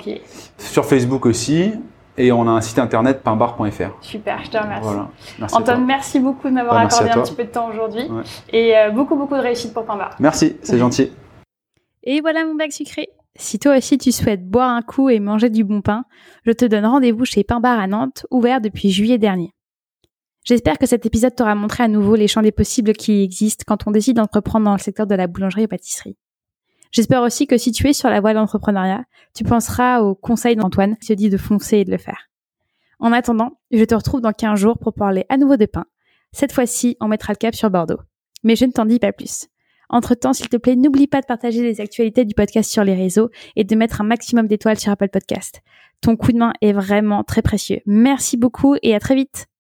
sur 0.58 0.84
Facebook 0.86 1.28
aussi, 1.28 1.74
et 2.18 2.32
on 2.32 2.48
a 2.48 2.52
un 2.52 2.62
site 2.62 2.80
internet 2.80 3.22
painbar.fr. 3.22 3.92
super, 4.02 4.44
je 4.44 4.50
te 4.50 4.58
remercie. 4.58 4.82
Voilà. 4.84 5.08
Merci. 5.40 5.56
Antoine, 5.56 5.78
toi. 5.78 5.86
merci 5.86 6.20
beaucoup 6.20 6.50
de 6.50 6.54
m'avoir 6.54 6.74
Bah, 6.76 6.82
accordé 6.82 7.10
un 7.12 7.22
petit 7.22 7.36
peu 7.36 7.44
de 7.44 7.50
temps 7.50 7.70
aujourd'hui 7.70 8.02
Ouais. 8.10 8.24
et 8.52 8.76
euh, 8.76 8.90
beaucoup, 8.90 9.16
beaucoup 9.16 9.36
de 9.36 9.42
réussite 9.42 9.74
pour 9.74 9.86
Pambar. 9.86 10.16
Merci, 10.20 10.58
c'est 10.64 10.78
gentil. 10.80 11.12
Et 12.04 12.20
voilà 12.22 12.44
mon 12.44 12.56
bac 12.56 12.72
sucré. 12.72 13.10
Si 13.36 13.60
toi 13.60 13.78
aussi 13.78 13.98
tu 13.98 14.12
souhaites 14.12 14.46
boire 14.46 14.70
un 14.70 14.82
coup 14.82 15.10
et 15.10 15.20
manger 15.20 15.50
du 15.50 15.64
bon 15.64 15.82
pain, 15.82 16.06
je 16.46 16.52
te 16.52 16.66
donne 16.66 16.86
rendez-vous 16.86 17.26
chez 17.26 17.44
Pain 17.44 17.60
Bar 17.60 17.80
à 17.80 17.88
Nantes, 17.88 18.26
ouvert 18.30 18.62
depuis 18.62 18.92
juillet 18.92 19.18
dernier. 19.18 19.54
J'espère 20.44 20.78
que 20.78 20.86
cet 20.86 21.06
épisode 21.06 21.36
t'aura 21.36 21.56
montré 21.56 21.84
à 21.84 21.88
nouveau 21.88 22.16
les 22.16 22.28
champs 22.28 22.42
des 22.42 22.52
possibles 22.52 22.94
qui 22.94 23.22
existent 23.22 23.64
quand 23.68 23.88
on 23.88 23.92
décide 23.92 24.18
d'entreprendre 24.18 24.66
dans 24.66 24.74
le 24.74 24.80
secteur 24.80 25.08
de 25.08 25.16
la 25.16 25.28
boulangerie 25.28 25.64
et 25.64 25.68
pâtisserie. 25.68 26.18
J'espère 26.92 27.22
aussi 27.22 27.48
que 27.48 27.58
si 27.58 27.72
tu 27.72 27.88
es 27.88 27.94
sur 27.94 28.10
la 28.10 28.20
voie 28.20 28.34
de 28.34 28.40
l'entrepreneuriat, 28.40 29.06
tu 29.34 29.44
penseras 29.44 30.02
aux 30.02 30.16
conseils 30.16 30.56
d'Antoine 30.58 30.98
qui 30.98 31.08
se 31.08 31.14
dit 31.14 31.30
de 31.30 31.38
foncer 31.38 31.78
et 31.78 31.86
de 31.86 31.92
le 31.92 31.98
faire. 31.98 32.30
En 33.00 33.14
attendant, 33.14 33.60
je 33.72 33.84
te 33.84 33.96
retrouve 33.96 34.22
dans 34.22 34.34
15 34.34 34.60
jours 34.60 34.78
pour 34.78 34.94
parler 34.94 35.26
à 35.30 35.38
nouveau 35.38 35.58
de 35.58 35.66
pain. 35.66 35.86
Cette 36.34 36.52
fois-ci, 36.52 36.98
on 37.00 37.08
mettra 37.08 37.34
le 37.34 37.38
cap 37.38 37.56
sur 37.56 37.70
Bordeaux. 37.70 38.00
Mais 38.44 38.56
je 38.56 38.66
ne 38.66 38.72
t'en 38.72 38.86
dis 38.86 39.00
pas 39.00 39.14
plus. 39.14 39.48
Entre-temps, 39.92 40.34
s'il 40.34 40.50
te 40.50 40.58
plaît, 40.58 40.76
n'oublie 40.76 41.08
pas 41.08 41.22
de 41.22 41.26
partager 41.26 41.62
les 41.62 41.82
actualités 41.82 42.26
du 42.26 42.34
podcast 42.34 42.72
sur 42.72 42.84
les 42.84 42.96
réseaux 42.96 43.30
et 43.56 43.64
de 43.64 43.76
mettre 43.76 44.02
un 44.02 44.06
maximum 44.06 44.48
d'étoiles 44.48 44.80
sur 44.80 44.92
Apple 44.92 45.10
Podcast. 45.10 45.62
Ton 46.02 46.16
coup 46.16 46.32
de 46.32 46.38
main 46.38 46.54
est 46.62 46.74
vraiment 46.74 47.24
très 47.24 47.42
précieux. 47.42 47.82
Merci 47.86 48.38
beaucoup 48.38 48.76
et 48.82 48.96
à 48.96 49.00
très 49.00 49.16
vite. 49.16 49.51